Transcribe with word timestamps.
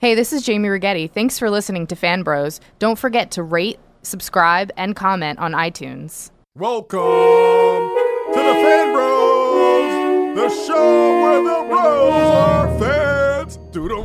Hey, 0.00 0.14
this 0.14 0.32
is 0.32 0.44
Jamie 0.44 0.68
Rigetti. 0.68 1.10
Thanks 1.10 1.40
for 1.40 1.50
listening 1.50 1.88
to 1.88 1.96
Fan 1.96 2.22
Bros. 2.22 2.60
Don't 2.78 2.96
forget 2.96 3.32
to 3.32 3.42
rate, 3.42 3.80
subscribe, 4.02 4.70
and 4.76 4.94
comment 4.94 5.40
on 5.40 5.54
iTunes. 5.54 6.30
Welcome 6.54 7.00
to 7.00 8.36
the 8.36 8.54
Fan 8.62 8.92
Bros, 8.92 10.36
the 10.36 10.66
show 10.66 11.20
where 11.20 11.42
the 11.42 11.68
bros 11.68 12.12
are 12.12 12.78
fans. 12.78 13.56
Doodle. 13.72 14.04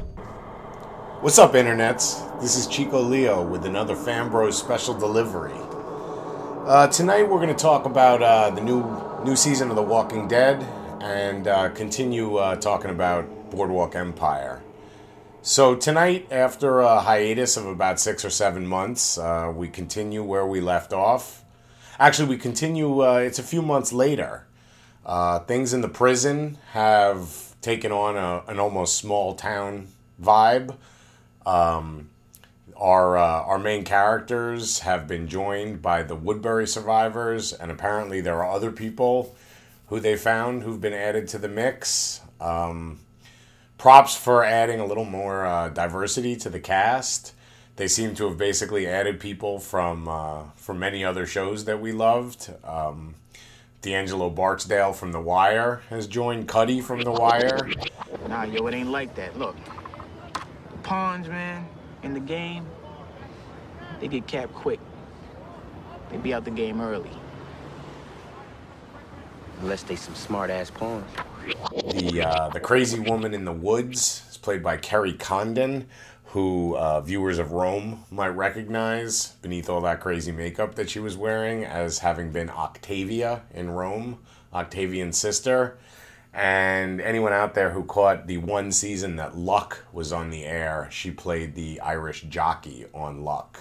What's 1.22 1.38
up, 1.38 1.54
internets? 1.54 2.42
This 2.42 2.56
is 2.56 2.66
Chico 2.66 3.00
Leo 3.00 3.44
with 3.44 3.64
another 3.68 3.96
Fan 3.96 4.32
Bros 4.32 4.58
special 4.58 4.96
delivery. 4.96 5.54
Uh, 6.66 6.88
tonight 6.88 7.30
we're 7.30 7.38
going 7.38 7.50
to 7.50 7.54
talk 7.54 7.86
about 7.86 8.24
uh, 8.24 8.50
the 8.50 8.62
new 8.62 8.84
new 9.24 9.36
season 9.36 9.70
of 9.70 9.76
The 9.76 9.84
Walking 9.84 10.28
Dead 10.28 10.64
and 11.04 11.48
uh, 11.48 11.70
continue 11.70 12.38
uh, 12.38 12.56
talking 12.56 12.90
about 12.90 13.52
Boardwalk 13.52 13.96
Empire. 13.96 14.64
So 15.46 15.76
tonight, 15.76 16.30
after 16.32 16.80
a 16.80 17.02
hiatus 17.02 17.58
of 17.58 17.66
about 17.66 18.00
six 18.00 18.24
or 18.24 18.30
seven 18.30 18.66
months, 18.66 19.18
uh, 19.18 19.52
we 19.54 19.68
continue 19.68 20.24
where 20.24 20.48
we 20.48 20.62
left 20.62 20.94
off. 20.94 21.44
Actually, 22.00 22.30
we 22.30 22.38
continue. 22.38 23.04
Uh, 23.04 23.16
it's 23.16 23.40
a 23.40 23.44
few 23.44 23.62
months 23.62 23.92
later. 23.92 24.48
Uh, 25.06 25.40
things 25.40 25.74
in 25.74 25.82
the 25.82 25.90
prison 25.90 26.58
have 26.72 27.60
taken 27.60 27.92
on 27.92 28.16
a, 28.16 28.50
an 28.50 28.58
almost 28.58 28.96
small 28.96 29.36
town 29.36 29.90
vibe. 30.22 30.78
Um, 31.46 32.10
our 32.78 33.18
uh, 33.18 33.42
our 33.42 33.60
main 33.60 33.84
characters 33.84 34.80
have 34.80 35.10
been 35.10 35.28
joined 35.28 35.82
by 35.82 36.04
the 36.04 36.16
Woodbury 36.16 36.68
survivors, 36.68 37.52
and 37.52 37.70
apparently 37.70 38.22
there 38.22 38.42
are 38.42 38.50
other 38.50 38.72
people 38.72 39.36
who 39.88 40.00
they 40.00 40.16
found 40.16 40.64
who've 40.64 40.80
been 40.80 40.94
added 40.94 41.28
to 41.28 41.38
the 41.38 41.50
mix. 41.50 42.22
Um, 42.40 43.00
props 43.78 44.16
for 44.16 44.44
adding 44.44 44.80
a 44.80 44.86
little 44.86 45.06
more 45.06 45.46
uh, 45.46 45.70
diversity 45.70 46.36
to 46.38 46.50
the 46.50 46.60
cast. 46.60 47.34
They 47.76 47.88
seem 47.88 48.14
to 48.16 48.28
have 48.28 48.38
basically 48.38 48.88
added 48.88 49.20
people 49.20 49.60
from 49.60 50.08
uh, 50.08 50.44
from 50.56 50.80
many 50.80 51.04
other 51.04 51.26
shows 51.26 51.66
that 51.66 51.82
we 51.82 51.92
loved. 51.92 52.54
Um, 52.64 53.16
D'Angelo 53.82 54.30
Barksdale 54.30 54.94
from 54.94 55.12
The 55.12 55.20
Wire 55.20 55.82
has 55.90 56.08
joined 56.08 56.48
Cutty 56.48 56.80
from 56.80 57.02
The 57.02 57.12
Wire. 57.12 57.70
Nah, 58.30 58.44
yo, 58.44 58.66
it 58.68 58.74
ain't 58.74 58.90
like 58.90 59.14
that. 59.16 59.38
Look, 59.38 59.58
the 60.72 60.78
pawns, 60.84 61.28
man, 61.28 61.68
in 62.02 62.14
the 62.14 62.22
game, 62.22 62.66
they 64.00 64.08
get 64.08 64.26
capped 64.26 64.54
quick. 64.54 64.80
They 66.12 66.18
be 66.18 66.34
out 66.34 66.46
the 66.46 66.52
game 66.52 66.80
early. 66.80 67.10
Unless 69.60 69.84
they 69.84 69.98
some 69.98 70.16
smart 70.16 70.50
ass 70.50 70.70
pawns. 70.70 71.06
The 71.44 72.24
uh, 72.26 72.50
the 72.50 72.60
crazy 72.60 73.00
woman 73.00 73.34
in 73.34 73.46
the 73.46 73.52
woods 73.52 74.24
is 74.30 74.38
played 74.38 74.64
by 74.64 74.78
Kerry 74.78 75.14
Condon, 75.14 75.88
who 76.26 76.76
uh, 76.78 77.02
viewers 77.02 77.38
of 77.38 77.52
Rome 77.52 78.06
might 78.10 78.30
recognize 78.30 79.34
beneath 79.42 79.70
all 79.70 79.82
that 79.82 80.00
crazy 80.00 80.32
makeup 80.32 80.76
that 80.76 80.90
she 80.90 81.00
was 81.00 81.18
wearing 81.18 81.66
as 81.66 82.00
having 82.00 82.32
been 82.32 82.50
Octavia 82.50 83.44
in 83.54 83.72
Rome, 83.72 84.20
Octavian's 84.54 85.18
sister. 85.18 85.78
And 86.34 87.00
anyone 87.00 87.34
out 87.34 87.54
there 87.54 87.72
who 87.72 87.84
caught 87.84 88.26
the 88.26 88.38
one 88.38 88.72
season 88.72 89.18
that 89.18 89.38
Luck 89.38 89.86
was 89.94 90.12
on 90.12 90.32
the 90.32 90.46
air, 90.46 90.88
she 90.92 91.12
played 91.12 91.54
the 91.54 91.80
Irish 91.82 92.22
jockey 92.24 92.86
on 92.94 93.24
Luck. 93.24 93.60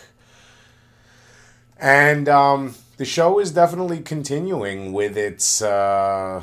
And 1.79 2.29
um, 2.29 2.75
the 2.97 3.05
show 3.05 3.39
is 3.39 3.51
definitely 3.51 4.01
continuing 4.01 4.93
with 4.95 5.19
its 5.19 5.61
uh, 5.61 6.43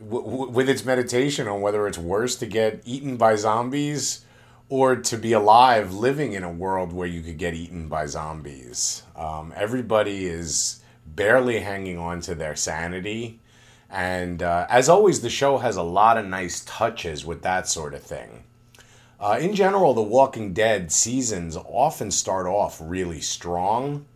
with 0.00 0.68
its 0.68 0.84
meditation 0.84 1.46
on 1.46 1.60
whether 1.60 1.86
it's 1.86 1.98
worse 1.98 2.36
to 2.36 2.46
get 2.46 2.80
eaten 2.84 3.16
by 3.16 3.36
zombies 3.36 4.24
or 4.70 4.96
to 4.96 5.16
be 5.16 5.32
alive, 5.32 5.92
living 5.92 6.32
in 6.32 6.42
a 6.42 6.50
world 6.50 6.92
where 6.92 7.08
you 7.08 7.20
could 7.22 7.38
get 7.38 7.54
eaten 7.54 7.88
by 7.88 8.06
zombies. 8.06 9.02
Um, 9.16 9.52
everybody 9.56 10.26
is 10.26 10.80
barely 11.04 11.60
hanging 11.60 11.98
on 11.98 12.20
to 12.22 12.34
their 12.34 12.56
sanity. 12.56 13.40
And 13.90 14.42
uh, 14.42 14.66
as 14.70 14.88
always, 14.88 15.20
the 15.20 15.28
show 15.30 15.58
has 15.58 15.76
a 15.76 15.82
lot 15.82 16.16
of 16.16 16.24
nice 16.24 16.64
touches 16.64 17.26
with 17.26 17.42
that 17.42 17.68
sort 17.68 17.92
of 17.92 18.02
thing. 18.02 18.44
Uh, 19.18 19.38
in 19.40 19.54
general, 19.54 19.92
The 19.92 20.02
Walking 20.02 20.54
Dead 20.54 20.90
seasons 20.92 21.56
often 21.56 22.10
start 22.10 22.46
off 22.46 22.78
really 22.80 23.20
strong 23.20 24.06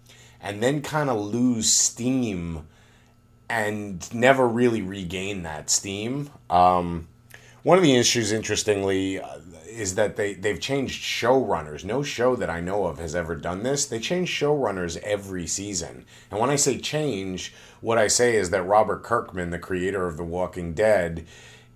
and 0.41 0.63
then 0.63 0.81
kind 0.81 1.11
of 1.11 1.21
lose 1.21 1.71
steam 1.71 2.69
and 3.49 4.13
never 4.15 4.47
really 4.49 4.83
regain 4.83 5.43
that 5.43 5.71
steam. 5.71 6.31
Um, 6.51 7.09
one 7.63 7.79
of 7.79 7.85
the 7.85 7.97
issues, 7.97 8.33
interestingly, 8.33 9.21
uh, 9.21 9.39
is 9.69 9.95
that 9.97 10.17
they, 10.17 10.35
they've 10.35 10.61
changed 10.61 11.03
showrunners. 11.03 11.85
No 11.85 12.03
show 12.03 12.37
that 12.37 12.51
I 12.51 12.61
know 12.61 12.87
of 12.87 12.99
has 12.99 13.15
ever 13.15 13.35
done 13.35 13.63
this. 13.63 13.87
They 13.87 13.99
change 13.99 14.31
showrunners 14.31 14.97
every 14.99 15.47
season. 15.47 16.05
And 16.31 16.41
when 16.41 16.51
I 16.51 16.57
say 16.57 16.79
change, 16.79 17.55
what 17.81 17.99
I 17.99 18.07
say 18.07 18.37
is 18.37 18.51
that 18.51 18.63
Robert 18.63 19.03
Kirkman, 19.03 19.51
the 19.51 19.59
creator 19.59 20.07
of 20.07 20.17
The 20.17 20.25
Walking 20.25 20.75
Dead, 20.75 21.27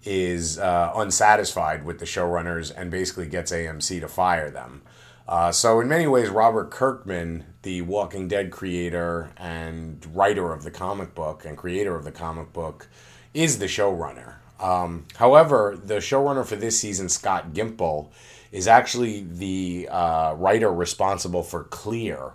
is 0.05 0.59
uh, 0.59 0.93
unsatisfied 0.95 1.85
with 1.85 1.99
the 1.99 2.05
showrunners 2.05 2.73
and 2.75 2.91
basically 2.91 3.27
gets 3.27 3.53
AMC 3.53 4.01
to 4.01 4.09
fire 4.09 4.51
them. 4.51 4.83
Uh, 5.29 5.53
so, 5.53 5.79
in 5.79 5.89
many 5.89 6.07
ways, 6.07 6.31
Robert 6.31 6.71
Kirkman, 6.71 7.45
the 7.61 7.83
Walking 7.83 8.29
Dead 8.29 8.51
creator 8.51 9.31
and 9.37 10.05
writer 10.15 10.53
of 10.53 10.65
the 10.65 10.71
comic 10.71 11.15
book 11.15 11.45
and 11.45 11.57
creator 11.57 11.95
of 11.95 12.05
the 12.05 12.13
comic 12.13 12.55
book, 12.55 12.89
is 13.35 13.59
the 13.59 13.67
showrunner. 13.67 14.37
Um, 14.59 15.07
however, 15.17 15.79
the 15.85 15.97
showrunner 15.97 16.47
for 16.47 16.57
this 16.57 16.81
season, 16.81 17.11
Scott 17.11 17.53
Gimple, 17.53 18.11
is 18.53 18.67
actually 18.67 19.21
the 19.21 19.89
uh, 19.91 20.33
writer 20.33 20.73
responsible 20.73 21.43
for 21.43 21.65
Clear, 21.65 22.33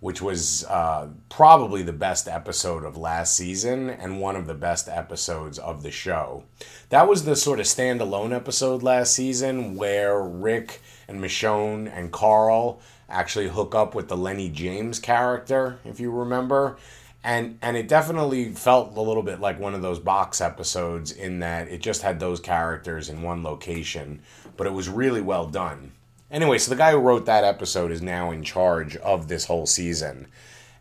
which 0.00 0.20
was 0.20 0.64
uh, 0.66 1.08
probably 1.30 1.82
the 1.82 1.94
best 1.94 2.28
episode 2.28 2.84
of 2.84 2.98
last 2.98 3.34
season 3.34 3.88
and 3.88 4.20
one 4.20 4.36
of 4.36 4.46
the 4.46 4.54
best 4.54 4.86
episodes 4.86 5.58
of 5.58 5.82
the 5.82 5.90
show. 5.90 6.44
That 6.90 7.08
was 7.08 7.24
the 7.24 7.36
sort 7.36 7.58
of 7.58 7.64
standalone 7.64 8.36
episode 8.36 8.82
last 8.82 9.14
season 9.14 9.76
where 9.76 10.22
Rick 10.22 10.82
and 11.08 11.20
Michonne 11.20 11.90
and 11.92 12.12
Carl 12.12 12.80
actually 13.08 13.48
hook 13.48 13.74
up 13.74 13.94
with 13.94 14.08
the 14.08 14.16
Lenny 14.16 14.48
James 14.48 14.98
character, 14.98 15.78
if 15.84 16.00
you 16.00 16.10
remember. 16.10 16.76
And 17.22 17.58
and 17.62 17.76
it 17.76 17.88
definitely 17.88 18.52
felt 18.52 18.96
a 18.96 19.00
little 19.00 19.22
bit 19.22 19.40
like 19.40 19.58
one 19.58 19.74
of 19.74 19.80
those 19.80 19.98
box 19.98 20.40
episodes 20.40 21.10
in 21.10 21.38
that 21.40 21.68
it 21.68 21.80
just 21.80 22.02
had 22.02 22.20
those 22.20 22.38
characters 22.38 23.08
in 23.08 23.22
one 23.22 23.42
location, 23.42 24.20
but 24.56 24.66
it 24.66 24.74
was 24.74 24.88
really 24.88 25.22
well 25.22 25.46
done. 25.46 25.92
Anyway, 26.30 26.58
so 26.58 26.70
the 26.70 26.76
guy 26.76 26.90
who 26.90 26.98
wrote 26.98 27.26
that 27.26 27.44
episode 27.44 27.90
is 27.90 28.02
now 28.02 28.30
in 28.30 28.42
charge 28.42 28.96
of 28.96 29.28
this 29.28 29.46
whole 29.46 29.66
season. 29.66 30.26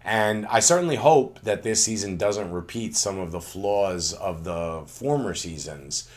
And 0.03 0.45
I 0.47 0.59
certainly 0.59 0.97
hope 0.97 1.39
that 1.41 1.63
this 1.63 1.83
season 1.83 2.17
doesn't 2.17 2.51
repeat 2.51 2.97
some 2.97 3.19
of 3.19 3.31
the 3.31 3.39
flaws 3.39 4.11
of 4.11 4.43
the 4.43 4.83
former 4.85 5.33
seasons 5.33 6.09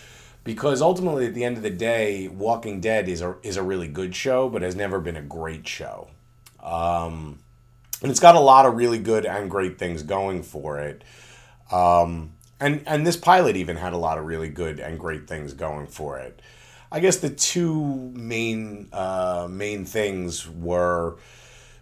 because 0.46 0.80
ultimately 0.80 1.26
at 1.26 1.34
the 1.34 1.44
end 1.44 1.58
of 1.58 1.62
the 1.62 1.70
day 1.70 2.28
walking 2.28 2.80
dead 2.80 3.08
is 3.08 3.20
a, 3.20 3.36
is 3.42 3.56
a 3.56 3.62
really 3.62 3.88
good 3.88 4.14
show 4.14 4.48
but 4.48 4.62
has 4.62 4.76
never 4.76 5.00
been 5.00 5.16
a 5.16 5.22
great 5.22 5.68
show. 5.68 6.08
Um, 6.62 7.40
and 8.00 8.10
it's 8.10 8.20
got 8.20 8.34
a 8.36 8.40
lot 8.40 8.64
of 8.64 8.74
really 8.74 8.98
good 8.98 9.26
and 9.26 9.50
great 9.50 9.78
things 9.78 10.02
going 10.02 10.42
for 10.42 10.78
it. 10.78 11.04
Um, 11.70 12.32
and 12.60 12.82
and 12.86 13.06
this 13.06 13.16
pilot 13.16 13.56
even 13.56 13.76
had 13.76 13.92
a 13.92 13.98
lot 13.98 14.16
of 14.16 14.24
really 14.24 14.48
good 14.48 14.80
and 14.80 14.98
great 14.98 15.26
things 15.26 15.52
going 15.52 15.88
for 15.88 16.18
it. 16.18 16.40
I 16.90 17.00
guess 17.00 17.16
the 17.16 17.30
two 17.30 17.84
main 18.14 18.88
uh, 18.92 19.48
main 19.50 19.84
things 19.84 20.48
were 20.48 21.16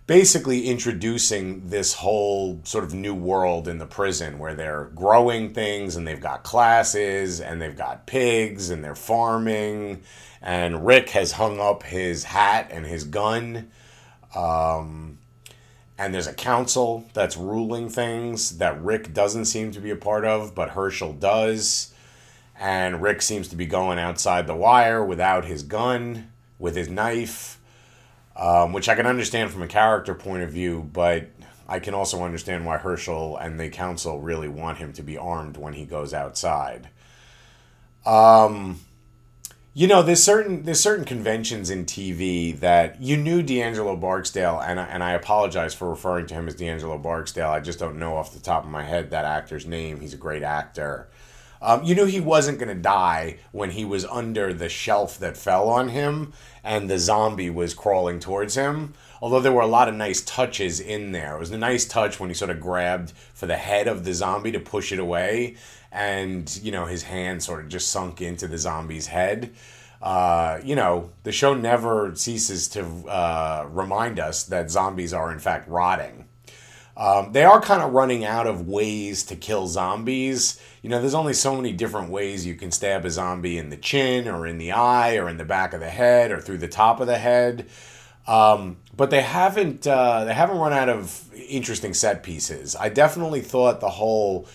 basically 0.06 0.66
introducing 0.66 1.66
this 1.68 1.94
whole 1.94 2.60
sort 2.64 2.84
of 2.84 2.92
new 2.92 3.14
world 3.14 3.66
in 3.66 3.78
the 3.78 3.86
prison 3.86 4.38
where 4.38 4.54
they're 4.54 4.90
growing 4.94 5.54
things 5.54 5.96
and 5.96 6.06
they've 6.06 6.20
got 6.20 6.42
classes 6.42 7.40
and 7.40 7.60
they've 7.60 7.76
got 7.76 8.06
pigs 8.06 8.68
and 8.68 8.84
they're 8.84 8.94
farming. 8.94 10.02
And 10.42 10.84
rick 10.84 11.10
has 11.10 11.32
hung 11.32 11.58
up 11.58 11.84
his 11.84 12.24
hat 12.24 12.68
and 12.70 12.84
his 12.84 13.04
gun. 13.04 13.70
Um, 14.34 15.18
and 15.96 16.12
there's 16.12 16.26
a 16.26 16.34
council 16.34 17.06
that's 17.14 17.36
ruling 17.36 17.88
things 17.88 18.58
that 18.58 18.82
rick 18.82 19.14
doesn't 19.14 19.46
seem 19.46 19.70
to 19.72 19.80
be 19.80 19.90
a 19.90 19.96
part 19.96 20.26
of 20.26 20.54
but 20.54 20.70
hershel 20.70 21.14
does. 21.14 21.94
And 22.60 23.00
rick 23.00 23.22
seems 23.22 23.48
to 23.48 23.56
be 23.56 23.64
going 23.64 23.98
outside 23.98 24.46
the 24.46 24.54
wire 24.54 25.02
without 25.02 25.46
his 25.46 25.62
gun 25.62 26.30
with 26.58 26.76
his 26.76 26.88
knife 26.90 27.58
um, 28.36 28.72
which 28.72 28.88
I 28.88 28.94
can 28.94 29.06
understand 29.06 29.50
from 29.50 29.62
a 29.62 29.68
character 29.68 30.14
point 30.14 30.42
of 30.42 30.50
view, 30.50 30.88
but 30.92 31.28
I 31.68 31.78
can 31.78 31.94
also 31.94 32.22
understand 32.22 32.66
why 32.66 32.78
Hershel 32.78 33.38
and 33.40 33.58
the 33.58 33.68
council 33.70 34.20
really 34.20 34.48
want 34.48 34.78
him 34.78 34.92
to 34.94 35.02
be 35.02 35.16
armed 35.16 35.56
when 35.56 35.74
he 35.74 35.84
goes 35.84 36.12
outside. 36.12 36.88
Um, 38.04 38.80
you 39.72 39.86
know, 39.88 40.02
there's 40.02 40.22
certain 40.22 40.64
there's 40.64 40.80
certain 40.80 41.04
conventions 41.04 41.70
in 41.70 41.84
TV 41.84 42.58
that 42.60 43.00
you 43.00 43.16
knew 43.16 43.42
D'Angelo 43.42 43.96
Barksdale, 43.96 44.60
and 44.60 44.78
I, 44.78 44.84
and 44.84 45.02
I 45.02 45.12
apologize 45.12 45.74
for 45.74 45.88
referring 45.88 46.26
to 46.26 46.34
him 46.34 46.46
as 46.46 46.54
D'Angelo 46.54 46.98
Barksdale. 46.98 47.48
I 47.48 47.60
just 47.60 47.78
don't 47.78 47.98
know 47.98 48.16
off 48.16 48.34
the 48.34 48.40
top 48.40 48.64
of 48.64 48.70
my 48.70 48.84
head 48.84 49.10
that 49.10 49.24
actor's 49.24 49.66
name. 49.66 50.00
He's 50.00 50.14
a 50.14 50.18
great 50.18 50.42
actor. 50.42 51.08
Um, 51.64 51.82
you 51.82 51.94
knew 51.94 52.04
he 52.04 52.20
wasn't 52.20 52.58
going 52.58 52.68
to 52.68 52.80
die 52.82 53.38
when 53.50 53.70
he 53.70 53.86
was 53.86 54.04
under 54.04 54.52
the 54.52 54.68
shelf 54.68 55.18
that 55.20 55.34
fell 55.34 55.70
on 55.70 55.88
him 55.88 56.34
and 56.62 56.90
the 56.90 56.98
zombie 56.98 57.48
was 57.48 57.72
crawling 57.72 58.20
towards 58.20 58.54
him. 58.54 58.92
Although 59.22 59.40
there 59.40 59.52
were 59.52 59.62
a 59.62 59.66
lot 59.66 59.88
of 59.88 59.94
nice 59.94 60.20
touches 60.20 60.78
in 60.78 61.12
there. 61.12 61.36
It 61.36 61.40
was 61.40 61.50
a 61.52 61.58
nice 61.58 61.86
touch 61.86 62.20
when 62.20 62.28
he 62.28 62.34
sort 62.34 62.50
of 62.50 62.60
grabbed 62.60 63.12
for 63.32 63.46
the 63.46 63.56
head 63.56 63.88
of 63.88 64.04
the 64.04 64.12
zombie 64.12 64.52
to 64.52 64.60
push 64.60 64.92
it 64.92 64.98
away, 64.98 65.56
and, 65.90 66.54
you 66.62 66.70
know, 66.70 66.84
his 66.84 67.04
hand 67.04 67.42
sort 67.42 67.64
of 67.64 67.70
just 67.70 67.88
sunk 67.88 68.20
into 68.20 68.46
the 68.46 68.58
zombie's 68.58 69.06
head. 69.06 69.54
Uh, 70.02 70.60
you 70.62 70.76
know, 70.76 71.10
the 71.22 71.32
show 71.32 71.54
never 71.54 72.14
ceases 72.14 72.68
to 72.68 72.84
uh, 73.08 73.66
remind 73.70 74.18
us 74.18 74.42
that 74.44 74.70
zombies 74.70 75.14
are, 75.14 75.32
in 75.32 75.38
fact, 75.38 75.66
rotting. 75.68 76.26
Um, 76.96 77.32
they 77.32 77.44
are 77.44 77.60
kind 77.60 77.82
of 77.82 77.92
running 77.92 78.24
out 78.24 78.46
of 78.46 78.68
ways 78.68 79.24
to 79.24 79.36
kill 79.36 79.66
zombies. 79.66 80.60
You 80.82 80.90
know, 80.90 81.00
there's 81.00 81.14
only 81.14 81.34
so 81.34 81.56
many 81.56 81.72
different 81.72 82.10
ways 82.10 82.46
you 82.46 82.54
can 82.54 82.70
stab 82.70 83.04
a 83.04 83.10
zombie 83.10 83.58
in 83.58 83.70
the 83.70 83.76
chin 83.76 84.28
or 84.28 84.46
in 84.46 84.58
the 84.58 84.72
eye 84.72 85.16
or 85.16 85.28
in 85.28 85.36
the 85.36 85.44
back 85.44 85.72
of 85.72 85.80
the 85.80 85.90
head 85.90 86.30
or 86.30 86.40
through 86.40 86.58
the 86.58 86.68
top 86.68 87.00
of 87.00 87.06
the 87.06 87.18
head. 87.18 87.66
Um, 88.26 88.78
but 88.96 89.10
they 89.10 89.22
haven't 89.22 89.86
uh, 89.86 90.24
they 90.24 90.34
haven't 90.34 90.58
run 90.58 90.72
out 90.72 90.88
of 90.88 91.32
interesting 91.34 91.94
set 91.94 92.22
pieces. 92.22 92.76
I 92.76 92.88
definitely 92.88 93.40
thought 93.40 93.80
the 93.80 93.90
whole 93.90 94.46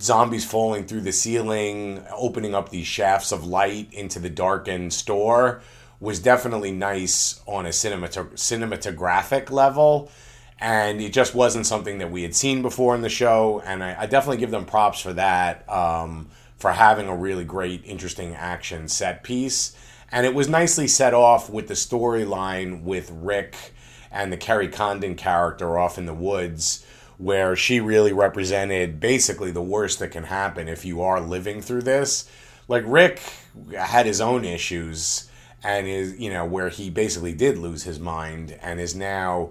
zombies 0.00 0.44
falling 0.44 0.86
through 0.86 1.02
the 1.02 1.12
ceiling, 1.12 2.04
opening 2.12 2.54
up 2.54 2.68
these 2.68 2.86
shafts 2.86 3.32
of 3.32 3.44
light 3.44 3.92
into 3.92 4.18
the 4.18 4.30
darkened 4.30 4.92
store 4.92 5.60
was 6.00 6.18
definitely 6.18 6.72
nice 6.72 7.40
on 7.46 7.66
a 7.66 7.70
cinemat- 7.70 8.34
cinematographic 8.34 9.50
level 9.50 10.10
and 10.60 11.00
it 11.00 11.12
just 11.12 11.34
wasn't 11.34 11.66
something 11.66 11.98
that 11.98 12.10
we 12.10 12.22
had 12.22 12.34
seen 12.34 12.62
before 12.62 12.94
in 12.94 13.02
the 13.02 13.08
show. 13.08 13.62
And 13.64 13.82
I, 13.82 14.02
I 14.02 14.06
definitely 14.06 14.38
give 14.38 14.50
them 14.50 14.64
props 14.64 15.00
for 15.00 15.12
that, 15.14 15.68
um, 15.68 16.30
for 16.56 16.72
having 16.72 17.08
a 17.08 17.16
really 17.16 17.44
great, 17.44 17.82
interesting 17.84 18.34
action 18.34 18.88
set 18.88 19.22
piece. 19.22 19.76
And 20.12 20.24
it 20.24 20.34
was 20.34 20.48
nicely 20.48 20.86
set 20.86 21.12
off 21.12 21.50
with 21.50 21.66
the 21.66 21.74
storyline 21.74 22.82
with 22.82 23.10
Rick 23.10 23.56
and 24.12 24.32
the 24.32 24.36
Kerry 24.36 24.68
Condon 24.68 25.16
character 25.16 25.76
off 25.76 25.98
in 25.98 26.06
the 26.06 26.14
woods, 26.14 26.86
where 27.18 27.56
she 27.56 27.80
really 27.80 28.12
represented 28.12 29.00
basically 29.00 29.50
the 29.50 29.62
worst 29.62 29.98
that 29.98 30.12
can 30.12 30.24
happen 30.24 30.68
if 30.68 30.84
you 30.84 31.02
are 31.02 31.20
living 31.20 31.60
through 31.60 31.82
this. 31.82 32.30
Like 32.68 32.84
Rick 32.86 33.20
had 33.76 34.06
his 34.06 34.20
own 34.20 34.44
issues 34.44 35.28
and 35.64 35.86
is, 35.88 36.16
you 36.18 36.30
know, 36.30 36.44
where 36.44 36.68
he 36.68 36.90
basically 36.90 37.34
did 37.34 37.58
lose 37.58 37.82
his 37.82 37.98
mind 37.98 38.56
and 38.62 38.80
is 38.80 38.94
now 38.94 39.50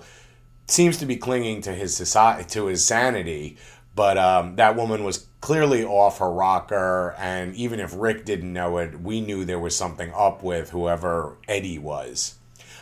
seems 0.68 0.98
to 0.98 1.06
be 1.06 1.16
clinging 1.16 1.62
to 1.62 1.72
his 1.72 1.96
society 1.96 2.44
to 2.50 2.66
his 2.68 2.86
sanity 2.86 3.58
but 3.96 4.18
um, 4.18 4.56
that 4.56 4.76
woman 4.76 5.04
was 5.04 5.28
clearly 5.40 5.84
off 5.84 6.20
her 6.20 6.32
rocker 6.32 7.16
and 7.18 7.56
even 7.56 7.80
if 7.80 7.94
rick 7.96 8.26
didn't 8.26 8.52
know 8.52 8.78
it 8.78 9.00
we 9.00 9.22
knew 9.22 9.46
there 9.46 9.60
was 9.60 9.76
something 9.76 10.12
up 10.16 10.42
with 10.44 10.70
whoever 10.72 11.38
eddie 11.48 11.80
was. 11.80 12.36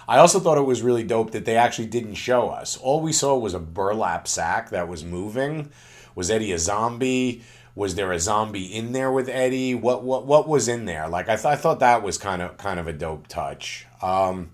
I 0.07 0.18
also 0.18 0.39
thought 0.39 0.57
it 0.57 0.62
was 0.66 0.81
really 0.81 1.04
dope 1.04 1.31
that 1.31 1.45
they 1.45 1.56
actually 1.56 1.86
didn't 1.86 2.16
show 2.16 2.50
us. 2.50 2.75
All 2.75 3.00
we 3.00 3.13
saw 3.13 3.38
was 3.38 3.54
a 3.54 3.60
burlap 3.60 4.28
sack 4.28 4.69
that 4.72 4.89
was 4.89 5.06
moving. 5.06 5.72
Was 6.16 6.30
eddie 6.30 6.51
a 6.51 6.60
zombie? 6.60 7.44
Was 7.75 7.95
there 7.95 8.12
a 8.12 8.19
zombie 8.19 8.66
in 8.66 8.92
there 8.92 9.12
with 9.12 9.30
eddie? 9.30 9.74
What 9.74 10.04
what 10.04 10.25
what 10.25 10.48
was 10.48 10.68
in 10.68 10.83
there? 10.83 11.07
Like 11.07 11.30
i, 11.30 11.36
th- 11.36 11.45
I 11.45 11.56
thought 11.56 11.80
that 11.80 12.04
was 12.04 12.18
kind 12.18 12.42
of 12.42 12.57
kind 12.57 12.80
of 12.80 12.88
a 12.88 12.94
dope 12.94 13.28
touch. 13.28 13.88
Um, 14.01 14.51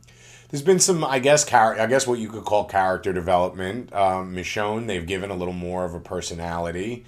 there's 0.49 0.61
been 0.63 0.79
some, 0.79 1.03
I 1.03 1.19
guess, 1.19 1.45
char- 1.45 1.79
I 1.79 1.87
guess 1.87 2.07
what 2.07 2.19
you 2.19 2.29
could 2.29 2.45
call 2.45 2.65
character 2.65 3.11
development. 3.13 3.93
Um, 3.93 4.33
Michonne, 4.35 4.87
they've 4.87 5.05
given 5.05 5.29
a 5.29 5.35
little 5.35 5.53
more 5.53 5.83
of 5.85 5.93
a 5.93 5.99
personality. 5.99 7.05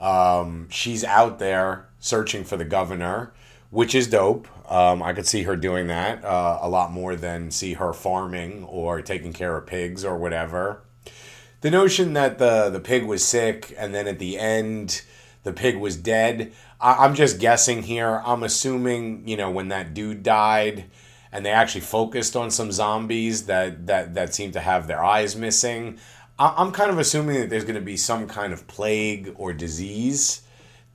Um, 0.00 0.68
she's 0.70 1.04
out 1.04 1.38
there 1.38 1.86
searching 2.00 2.44
for 2.44 2.56
the 2.56 2.64
governor, 2.64 3.32
which 3.70 3.94
is 3.94 4.06
dope. 4.08 4.48
Um, 4.70 5.02
I 5.02 5.12
could 5.12 5.26
see 5.26 5.42
her 5.42 5.56
doing 5.56 5.88
that 5.88 6.24
uh, 6.24 6.58
a 6.62 6.68
lot 6.68 6.90
more 6.92 7.16
than 7.16 7.50
see 7.50 7.74
her 7.74 7.92
farming 7.92 8.64
or 8.64 9.02
taking 9.02 9.32
care 9.32 9.56
of 9.56 9.66
pigs 9.66 10.04
or 10.04 10.16
whatever. 10.16 10.82
The 11.60 11.70
notion 11.70 12.14
that 12.14 12.38
the 12.38 12.70
the 12.70 12.80
pig 12.80 13.04
was 13.04 13.22
sick 13.22 13.74
and 13.76 13.94
then 13.94 14.08
at 14.08 14.18
the 14.18 14.38
end 14.38 15.02
the 15.42 15.52
pig 15.52 15.76
was 15.76 15.96
dead. 15.96 16.52
I- 16.80 17.04
I'm 17.04 17.14
just 17.14 17.38
guessing 17.38 17.82
here. 17.82 18.22
I'm 18.24 18.42
assuming 18.42 19.28
you 19.28 19.36
know 19.36 19.50
when 19.50 19.68
that 19.68 19.92
dude 19.92 20.22
died 20.22 20.86
and 21.32 21.44
they 21.44 21.50
actually 21.50 21.82
focused 21.82 22.36
on 22.36 22.50
some 22.50 22.72
zombies 22.72 23.46
that 23.46 23.86
that 23.86 24.14
that 24.14 24.34
seem 24.34 24.52
to 24.52 24.60
have 24.60 24.86
their 24.86 25.04
eyes 25.04 25.36
missing. 25.36 25.98
I'm 26.38 26.72
kind 26.72 26.90
of 26.90 26.98
assuming 26.98 27.38
that 27.38 27.50
there's 27.50 27.64
going 27.64 27.74
to 27.74 27.82
be 27.82 27.98
some 27.98 28.26
kind 28.26 28.54
of 28.54 28.66
plague 28.66 29.34
or 29.36 29.52
disease 29.52 30.40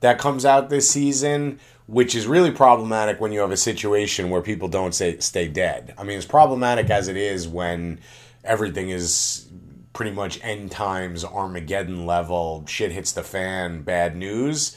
that 0.00 0.18
comes 0.18 0.44
out 0.44 0.70
this 0.70 0.90
season, 0.90 1.60
which 1.86 2.16
is 2.16 2.26
really 2.26 2.50
problematic 2.50 3.20
when 3.20 3.30
you 3.30 3.40
have 3.40 3.52
a 3.52 3.56
situation 3.56 4.28
where 4.28 4.42
people 4.42 4.66
don't 4.66 4.92
stay, 4.92 5.20
stay 5.20 5.46
dead. 5.46 5.94
I 5.96 6.02
mean, 6.02 6.16
it's 6.18 6.26
problematic 6.26 6.90
as 6.90 7.06
it 7.06 7.16
is 7.16 7.46
when 7.46 8.00
everything 8.42 8.90
is 8.90 9.48
pretty 9.92 10.10
much 10.10 10.38
end 10.42 10.70
times, 10.72 11.24
Armageddon 11.24 12.06
level, 12.06 12.64
shit 12.66 12.92
hits 12.92 13.12
the 13.12 13.22
fan, 13.22 13.82
bad 13.82 14.16
news. 14.16 14.76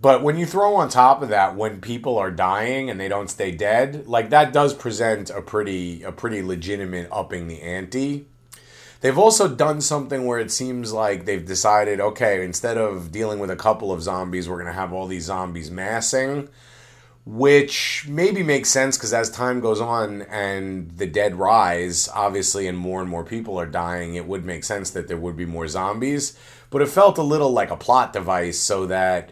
But 0.00 0.22
when 0.22 0.38
you 0.38 0.46
throw 0.46 0.76
on 0.76 0.88
top 0.88 1.20
of 1.22 1.28
that 1.28 1.56
when 1.56 1.80
people 1.80 2.16
are 2.16 2.30
dying 2.30 2.88
and 2.88 2.98
they 2.98 3.08
don't 3.08 3.28
stay 3.28 3.50
dead, 3.50 4.06
like 4.06 4.30
that 4.30 4.52
does 4.52 4.72
present 4.72 5.28
a 5.28 5.42
pretty 5.42 6.02
a 6.02 6.12
pretty 6.12 6.42
legitimate 6.42 7.08
upping 7.12 7.48
the 7.48 7.60
ante. 7.60 8.26
They've 9.02 9.18
also 9.18 9.48
done 9.48 9.80
something 9.80 10.26
where 10.26 10.38
it 10.38 10.50
seems 10.50 10.92
like 10.92 11.24
they've 11.24 11.44
decided, 11.44 12.00
okay, 12.00 12.44
instead 12.44 12.76
of 12.76 13.10
dealing 13.10 13.38
with 13.38 13.50
a 13.50 13.56
couple 13.56 13.92
of 13.92 14.02
zombies, 14.02 14.48
we're 14.48 14.62
to 14.62 14.72
have 14.72 14.92
all 14.92 15.06
these 15.06 15.24
zombies 15.24 15.70
massing, 15.70 16.50
which 17.24 18.04
maybe 18.06 18.42
makes 18.42 18.68
sense 18.68 18.98
because 18.98 19.14
as 19.14 19.30
time 19.30 19.60
goes 19.60 19.80
on 19.80 20.22
and 20.22 20.90
the 20.98 21.06
dead 21.06 21.36
rise, 21.36 22.10
obviously, 22.14 22.66
and 22.66 22.76
more 22.76 23.00
and 23.00 23.08
more 23.08 23.24
people 23.24 23.58
are 23.58 23.66
dying, 23.66 24.16
it 24.16 24.26
would 24.26 24.44
make 24.44 24.64
sense 24.64 24.90
that 24.90 25.08
there 25.08 25.16
would 25.16 25.36
be 25.36 25.46
more 25.46 25.66
zombies. 25.66 26.38
But 26.68 26.82
it 26.82 26.88
felt 26.88 27.16
a 27.16 27.22
little 27.22 27.50
like 27.50 27.70
a 27.70 27.78
plot 27.78 28.12
device 28.12 28.58
so 28.58 28.84
that 28.86 29.30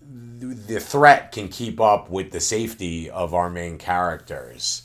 the 0.00 0.80
threat 0.80 1.32
can 1.32 1.48
keep 1.48 1.80
up 1.80 2.10
with 2.10 2.30
the 2.30 2.40
safety 2.40 3.10
of 3.10 3.34
our 3.34 3.50
main 3.50 3.78
characters. 3.78 4.82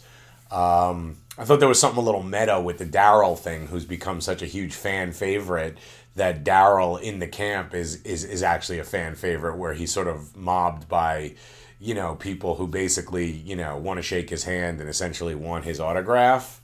Um, 0.52 1.18
I 1.38 1.46
thought 1.46 1.60
there 1.60 1.70
was 1.70 1.80
something 1.80 2.02
a 2.02 2.06
little 2.06 2.24
meta 2.24 2.60
with 2.62 2.78
the 2.78 2.86
Daryl 2.86 3.38
thing, 3.38 3.68
who's 3.68 3.86
become 3.86 4.22
such 4.22 4.42
a 4.42 4.46
huge 4.46 4.74
fan 4.74 5.12
favorite. 5.12 5.78
That 6.16 6.46
Daryl 6.46 7.02
in 7.02 7.20
the 7.20 7.28
camp 7.28 7.74
is 7.74 8.02
is 8.04 8.24
is 8.24 8.42
actually 8.42 8.80
a 8.80 8.86
fan 8.86 9.16
favorite, 9.16 9.58
where 9.58 9.74
he's 9.74 9.92
sort 9.92 10.08
of 10.08 10.36
mobbed 10.36 10.88
by, 10.88 11.36
you 11.78 11.94
know, 11.94 12.16
people 12.16 12.56
who 12.56 12.68
basically 12.68 13.30
you 13.30 13.58
know 13.58 13.78
want 13.78 13.98
to 13.98 14.02
shake 14.02 14.30
his 14.30 14.46
hand 14.46 14.80
and 14.80 14.90
essentially 14.90 15.36
want 15.36 15.66
his 15.66 15.80
autograph. 15.82 16.62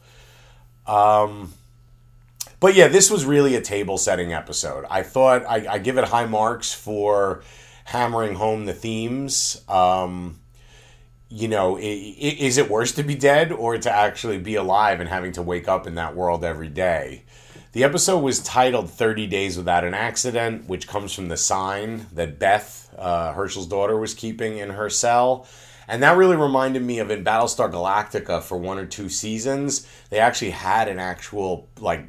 Um, 0.88 1.53
but 2.62 2.75
yeah, 2.75 2.88
this 2.88 3.12
was 3.12 3.25
really 3.25 3.55
a 3.55 3.62
table 3.62 3.98
setting 3.98 4.31
episode. 4.31 4.86
I 4.89 5.03
thought 5.03 5.43
I, 5.46 5.65
I 5.67 5.77
give 5.79 5.98
it 5.98 6.05
high 6.05 6.27
marks 6.27 6.74
for 6.74 7.43
hammering 7.91 8.36
home 8.36 8.65
the 8.65 8.74
themes. 8.74 9.62
Um, 9.67 10.39
you 11.27 11.50
know, 11.50 11.77
is 11.77 12.57
it 12.57 12.69
worse 12.69 12.93
to 12.93 13.03
be 13.03 13.15
dead 13.15 13.51
or 13.51 13.77
to 13.77 13.91
actually 13.91 14.38
be 14.38 14.55
alive 14.55 15.00
and 15.00 15.10
having 15.10 15.33
to 15.33 15.41
wake 15.41 15.67
up 15.67 15.88
in 15.88 15.95
that 15.95 16.15
world 16.15 16.43
every 16.43 16.69
day? 16.69 17.24
The 17.74 17.83
episode 17.83 18.19
was 18.19 18.39
titled 18.39 18.89
30 18.89 19.27
Days 19.27 19.57
Without 19.57 19.83
an 19.83 19.93
Accident, 19.93 20.67
which 20.67 20.88
comes 20.88 21.13
from 21.13 21.27
the 21.27 21.38
sign 21.38 22.07
that 22.13 22.39
Beth, 22.39 22.93
uh, 22.98 23.33
Hershel's 23.33 23.67
daughter, 23.67 23.98
was 23.98 24.13
keeping 24.13 24.57
in 24.57 24.71
her 24.71 24.89
cell. 24.89 25.48
And 25.88 26.03
that 26.03 26.17
really 26.17 26.38
reminded 26.38 26.83
me 26.83 27.00
of 27.00 27.12
in 27.12 27.24
Battlestar 27.25 27.71
Galactica 27.71 28.41
for 28.41 28.57
one 28.57 28.77
or 28.77 28.86
two 28.86 29.10
seasons, 29.10 29.86
they 30.10 30.19
actually 30.19 30.51
had 30.51 30.88
an 30.88 31.00
actual, 31.00 31.69
like, 31.79 32.05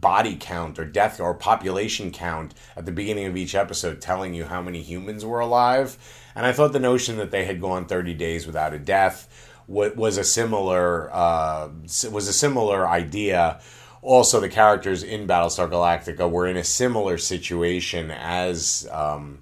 body 0.00 0.36
count 0.38 0.78
or 0.78 0.84
death 0.84 1.20
or 1.20 1.34
population 1.34 2.10
count 2.10 2.54
at 2.76 2.86
the 2.86 2.92
beginning 2.92 3.26
of 3.26 3.36
each 3.36 3.54
episode 3.54 4.00
telling 4.00 4.34
you 4.34 4.44
how 4.44 4.62
many 4.62 4.82
humans 4.82 5.24
were 5.24 5.40
alive. 5.40 5.96
And 6.34 6.46
I 6.46 6.52
thought 6.52 6.72
the 6.72 6.78
notion 6.78 7.16
that 7.16 7.30
they 7.30 7.44
had 7.44 7.60
gone 7.60 7.86
30 7.86 8.14
days 8.14 8.46
without 8.46 8.72
a 8.72 8.78
death 8.78 9.28
was 9.66 10.16
a 10.16 10.24
similar 10.24 11.14
uh, 11.14 11.68
was 12.10 12.28
a 12.28 12.32
similar 12.32 12.88
idea. 12.88 13.60
Also, 14.00 14.40
the 14.40 14.48
characters 14.48 15.02
in 15.02 15.26
Battlestar 15.26 15.68
Galactica 15.68 16.30
were 16.30 16.46
in 16.46 16.56
a 16.56 16.64
similar 16.64 17.18
situation 17.18 18.10
as 18.12 18.88
um, 18.92 19.40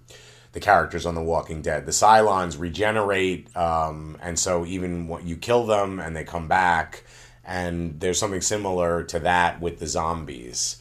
the 0.53 0.61
characters 0.61 1.05
on 1.05 1.15
The 1.15 1.23
Walking 1.23 1.61
Dead. 1.61 1.85
The 1.85 1.93
Cylons 1.93 2.59
regenerate, 2.59 3.55
um, 3.55 4.17
and 4.23 4.39
so 4.39 4.65
even 4.65 5.07
when 5.07 5.27
you 5.27 5.37
kill 5.37 5.67
them 5.67 6.01
and 6.01 6.17
they 6.17 6.25
come 6.25 6.49
back, 6.49 7.05
and 7.47 8.00
there's 8.00 8.19
something 8.19 8.43
similar 8.43 9.05
to 9.05 9.19
that 9.21 9.61
with 9.61 9.79
the 9.79 9.87
zombies. 9.87 10.76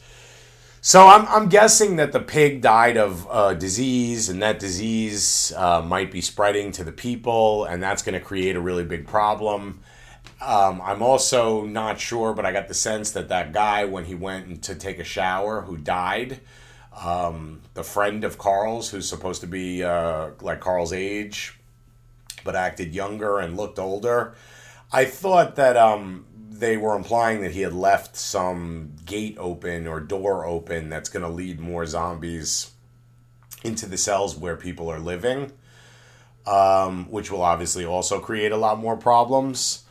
So 0.80 1.06
I'm, 1.06 1.26
I'm 1.28 1.48
guessing 1.48 1.96
that 1.96 2.12
the 2.12 2.20
pig 2.20 2.60
died 2.60 2.96
of 2.96 3.26
uh, 3.30 3.54
disease, 3.54 4.28
and 4.28 4.42
that 4.42 4.58
disease 4.58 5.52
uh, 5.56 5.82
might 5.82 6.12
be 6.12 6.20
spreading 6.20 6.72
to 6.72 6.84
the 6.84 6.92
people, 6.92 7.64
and 7.64 7.82
that's 7.82 8.02
going 8.02 8.18
to 8.18 8.24
create 8.24 8.56
a 8.56 8.60
really 8.60 8.84
big 8.84 9.06
problem. 9.06 9.80
Um, 10.44 10.82
I'm 10.82 11.02
also 11.02 11.64
not 11.64 11.98
sure, 11.98 12.34
but 12.34 12.44
I 12.44 12.52
got 12.52 12.68
the 12.68 12.74
sense 12.74 13.12
that 13.12 13.28
that 13.28 13.52
guy, 13.52 13.84
when 13.84 14.04
he 14.04 14.14
went 14.14 14.62
to 14.64 14.74
take 14.74 14.98
a 14.98 15.04
shower, 15.04 15.62
who 15.62 15.76
died, 15.76 16.40
Um, 16.96 17.60
the 17.74 17.84
friend 17.84 18.24
of 18.24 18.38
Carl's, 18.38 18.90
who's 18.90 19.06
supposed 19.06 19.42
to 19.42 19.46
be 19.46 19.84
uh, 19.84 20.30
like 20.40 20.60
Carl's 20.60 20.94
age, 20.94 21.58
but 22.42 22.54
acted 22.54 22.94
younger 22.94 23.38
and 23.38 23.54
looked 23.54 23.78
older. 23.78 24.34
I 24.90 25.04
thought 25.04 25.56
that 25.56 25.76
um, 25.76 26.24
they 26.58 26.76
were 26.76 26.96
implying 26.96 27.40
that 27.42 27.52
he 27.52 27.62
had 27.62 27.72
left 27.72 28.16
some 28.16 28.92
gate 29.04 29.36
open 29.38 29.86
or 29.86 30.00
door 30.00 30.44
open 30.44 30.88
that's 30.88 31.08
going 31.08 31.22
to 31.22 31.28
lead 31.28 31.60
more 31.60 31.86
zombies 31.86 32.72
into 33.62 33.86
the 33.86 33.98
cells 33.98 34.36
where 34.36 34.56
people 34.56 34.90
are 34.90 35.00
living, 35.00 35.52
um, 36.46 37.10
which 37.10 37.30
will 37.30 37.42
obviously 37.42 37.84
also 37.84 38.20
create 38.20 38.52
a 38.52 38.56
lot 38.56 38.78
more 38.78 38.96
problems. 38.96 39.84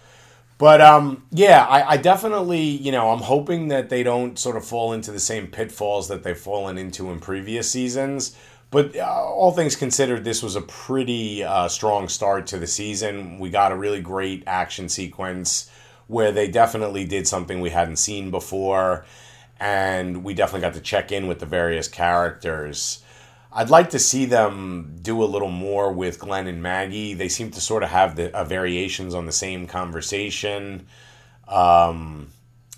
But 0.57 0.79
um, 0.79 1.23
yeah, 1.31 1.65
I, 1.65 1.91
I 1.91 1.97
definitely, 1.97 2.61
you 2.61 2.91
know, 2.91 3.09
I'm 3.11 3.19
hoping 3.19 3.67
that 3.69 3.89
they 3.89 4.03
don't 4.03 4.39
sort 4.39 4.55
of 4.55 4.65
fall 4.65 4.93
into 4.93 5.11
the 5.11 5.19
same 5.19 5.47
pitfalls 5.47 6.07
that 6.07 6.23
they've 6.23 6.37
fallen 6.37 6.77
into 6.77 7.11
in 7.11 7.19
previous 7.19 7.69
seasons. 7.69 8.37
But 8.71 8.95
uh, 8.95 9.03
all 9.03 9.51
things 9.51 9.75
considered, 9.75 10.23
this 10.23 10.41
was 10.41 10.55
a 10.55 10.61
pretty 10.61 11.43
uh, 11.43 11.67
strong 11.67 12.07
start 12.07 12.47
to 12.47 12.57
the 12.57 12.67
season. 12.67 13.37
We 13.39 13.49
got 13.49 13.71
a 13.71 13.75
really 13.75 14.01
great 14.01 14.43
action 14.47 14.89
sequence 14.89 15.69
where 16.07 16.31
they 16.31 16.47
definitely 16.47 17.05
did 17.05 17.27
something 17.27 17.61
we 17.61 17.71
hadn't 17.71 17.97
seen 17.97 18.31
before, 18.31 19.05
and 19.59 20.23
we 20.23 20.33
definitely 20.33 20.61
got 20.61 20.73
to 20.73 20.81
check 20.81 21.11
in 21.11 21.27
with 21.27 21.39
the 21.39 21.45
various 21.45 21.87
characters. 21.87 23.01
I'd 23.51 23.69
like 23.69 23.91
to 23.91 23.99
see 23.99 24.25
them 24.25 24.97
do 25.01 25.23
a 25.23 25.25
little 25.25 25.49
more 25.49 25.91
with 25.93 26.19
Glenn 26.19 26.47
and 26.47 26.61
Maggie. 26.61 27.13
They 27.13 27.29
seem 27.29 27.51
to 27.51 27.61
sort 27.61 27.83
of 27.83 27.89
have 27.89 28.17
the 28.17 28.35
uh, 28.35 28.43
variations 28.43 29.15
on 29.15 29.25
the 29.25 29.31
same 29.31 29.65
conversation. 29.65 30.87
Um, 31.47 32.27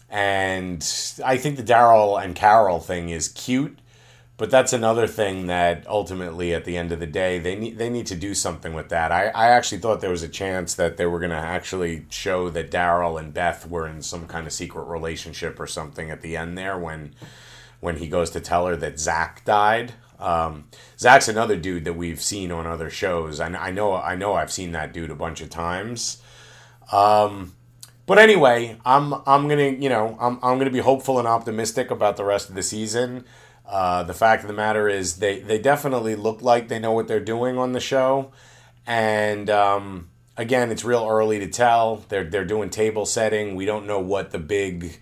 and 0.09 0.87
I 1.25 1.37
think 1.37 1.57
the 1.57 1.63
Daryl 1.63 2.23
and 2.23 2.35
Carol 2.35 2.79
thing 2.79 3.09
is 3.09 3.29
cute, 3.29 3.79
but 4.37 4.51
that's 4.51 4.71
another 4.71 5.07
thing 5.07 5.47
that 5.47 5.87
ultimately, 5.87 6.53
at 6.53 6.63
the 6.63 6.77
end 6.77 6.91
of 6.91 6.99
the 6.99 7.07
day, 7.07 7.39
they 7.39 7.55
need 7.55 7.79
they 7.79 7.89
need 7.89 8.05
to 8.05 8.15
do 8.15 8.35
something 8.35 8.73
with 8.73 8.89
that. 8.89 9.11
I, 9.11 9.29
I 9.29 9.47
actually 9.49 9.79
thought 9.79 9.99
there 9.99 10.11
was 10.11 10.21
a 10.21 10.29
chance 10.29 10.75
that 10.75 10.97
they 10.97 11.07
were 11.07 11.19
going 11.19 11.31
to 11.31 11.35
actually 11.35 12.05
show 12.09 12.51
that 12.51 12.69
Daryl 12.69 13.19
and 13.19 13.33
Beth 13.33 13.67
were 13.67 13.87
in 13.87 14.03
some 14.03 14.27
kind 14.27 14.45
of 14.45 14.53
secret 14.53 14.83
relationship 14.83 15.59
or 15.59 15.65
something 15.65 16.11
at 16.11 16.21
the 16.21 16.37
end 16.37 16.55
there 16.55 16.77
when 16.77 17.15
when 17.79 17.97
he 17.97 18.07
goes 18.07 18.29
to 18.31 18.39
tell 18.39 18.67
her 18.67 18.75
that 18.75 18.99
Zach 18.99 19.43
died. 19.43 19.93
Um, 20.19 20.65
Zach's 20.99 21.27
another 21.27 21.57
dude 21.57 21.85
that 21.85 21.93
we've 21.93 22.21
seen 22.21 22.51
on 22.51 22.67
other 22.67 22.91
shows. 22.91 23.39
I, 23.39 23.47
I 23.47 23.71
know 23.71 23.95
I 23.95 24.15
know 24.15 24.35
I've 24.35 24.51
seen 24.51 24.71
that 24.73 24.93
dude 24.93 25.09
a 25.09 25.15
bunch 25.15 25.41
of 25.41 25.49
times. 25.49 26.21
Um, 26.91 27.53
but 28.05 28.19
anyway, 28.19 28.77
I'm 28.85 29.15
I'm 29.25 29.47
gonna 29.47 29.69
you 29.69 29.89
know 29.89 30.15
I'm 30.19 30.37
I'm 30.43 30.59
gonna 30.59 30.69
be 30.69 30.79
hopeful 30.79 31.17
and 31.17 31.27
optimistic 31.27 31.89
about 31.89 32.17
the 32.17 32.23
rest 32.23 32.49
of 32.49 32.55
the 32.55 32.63
season. 32.63 33.25
Uh, 33.67 34.03
the 34.03 34.13
fact 34.13 34.43
of 34.43 34.47
the 34.47 34.53
matter 34.53 34.87
is 34.87 35.17
they 35.17 35.39
they 35.39 35.59
definitely 35.59 36.15
look 36.15 36.41
like 36.41 36.69
they 36.69 36.79
know 36.79 36.93
what 36.93 37.07
they're 37.07 37.19
doing 37.19 37.57
on 37.57 37.73
the 37.73 37.79
show, 37.81 38.31
and 38.85 39.49
um, 39.49 40.09
again, 40.37 40.71
it's 40.71 40.85
real 40.85 41.05
early 41.09 41.39
to 41.39 41.47
tell. 41.47 41.97
They're 42.07 42.23
they're 42.23 42.45
doing 42.45 42.69
table 42.69 43.05
setting. 43.05 43.55
We 43.55 43.65
don't 43.65 43.85
know 43.85 43.99
what 43.99 44.31
the 44.31 44.39
big 44.39 44.99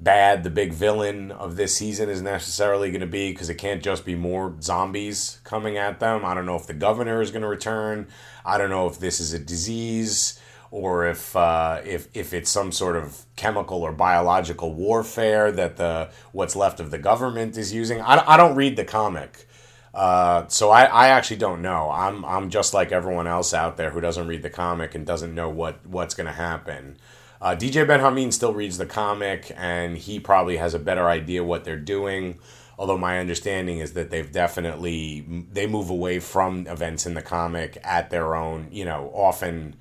bad 0.00 0.44
the 0.44 0.50
big 0.50 0.72
villain 0.72 1.32
of 1.32 1.56
this 1.56 1.74
season 1.76 2.08
is 2.08 2.22
necessarily 2.22 2.90
going 2.90 3.00
to 3.00 3.06
be 3.06 3.32
because 3.32 3.50
it 3.50 3.56
can't 3.56 3.82
just 3.82 4.04
be 4.04 4.14
more 4.14 4.54
zombies 4.60 5.40
coming 5.44 5.76
at 5.76 5.98
them. 5.98 6.24
I 6.24 6.34
don't 6.34 6.46
know 6.46 6.56
if 6.56 6.66
the 6.66 6.74
governor 6.74 7.20
is 7.20 7.30
going 7.30 7.42
to 7.42 7.48
return. 7.48 8.06
I 8.44 8.58
don't 8.58 8.70
know 8.70 8.86
if 8.86 8.98
this 8.98 9.20
is 9.20 9.34
a 9.34 9.38
disease 9.38 10.40
or 10.70 11.06
if 11.06 11.34
uh, 11.34 11.80
if 11.84 12.08
if 12.14 12.34
it's 12.34 12.50
some 12.50 12.72
sort 12.72 12.96
of 12.96 13.24
chemical 13.36 13.82
or 13.82 13.92
biological 13.92 14.74
warfare 14.74 15.50
that 15.52 15.76
the 15.76 16.10
what's 16.32 16.56
left 16.56 16.80
of 16.80 16.90
the 16.90 16.98
government 16.98 17.56
is 17.56 17.72
using. 17.72 18.00
I, 18.00 18.34
I 18.34 18.36
don't 18.36 18.56
read 18.56 18.76
the 18.76 18.84
comic. 18.84 19.46
Uh, 19.94 20.46
so 20.48 20.70
I, 20.70 20.84
I 20.84 21.08
actually 21.08 21.38
don't 21.38 21.62
know. 21.62 21.90
I'm 21.90 22.24
I'm 22.24 22.50
just 22.50 22.74
like 22.74 22.92
everyone 22.92 23.26
else 23.26 23.54
out 23.54 23.76
there 23.76 23.90
who 23.90 24.00
doesn't 24.00 24.26
read 24.26 24.42
the 24.42 24.50
comic 24.50 24.94
and 24.94 25.06
doesn't 25.06 25.34
know 25.34 25.48
what 25.48 25.84
what's 25.86 26.14
going 26.14 26.26
to 26.26 26.32
happen. 26.32 26.98
Uh, 27.40 27.54
DJ 27.54 27.86
Ben 27.86 28.00
Hameen 28.00 28.32
still 28.32 28.52
reads 28.52 28.78
the 28.78 28.86
comic, 28.86 29.52
and 29.56 29.96
he 29.96 30.18
probably 30.20 30.56
has 30.56 30.74
a 30.74 30.78
better 30.78 31.08
idea 31.08 31.44
what 31.44 31.64
they're 31.64 31.76
doing. 31.76 32.38
Although 32.78 32.98
my 32.98 33.18
understanding 33.18 33.78
is 33.78 33.94
that 33.94 34.10
they've 34.10 34.30
definitely 34.30 35.46
they 35.52 35.66
move 35.66 35.90
away 35.90 36.20
from 36.20 36.66
events 36.66 37.06
in 37.06 37.14
the 37.14 37.22
comic 37.22 37.78
at 37.82 38.10
their 38.10 38.36
own, 38.36 38.68
you 38.70 38.84
know, 38.84 39.10
often 39.14 39.76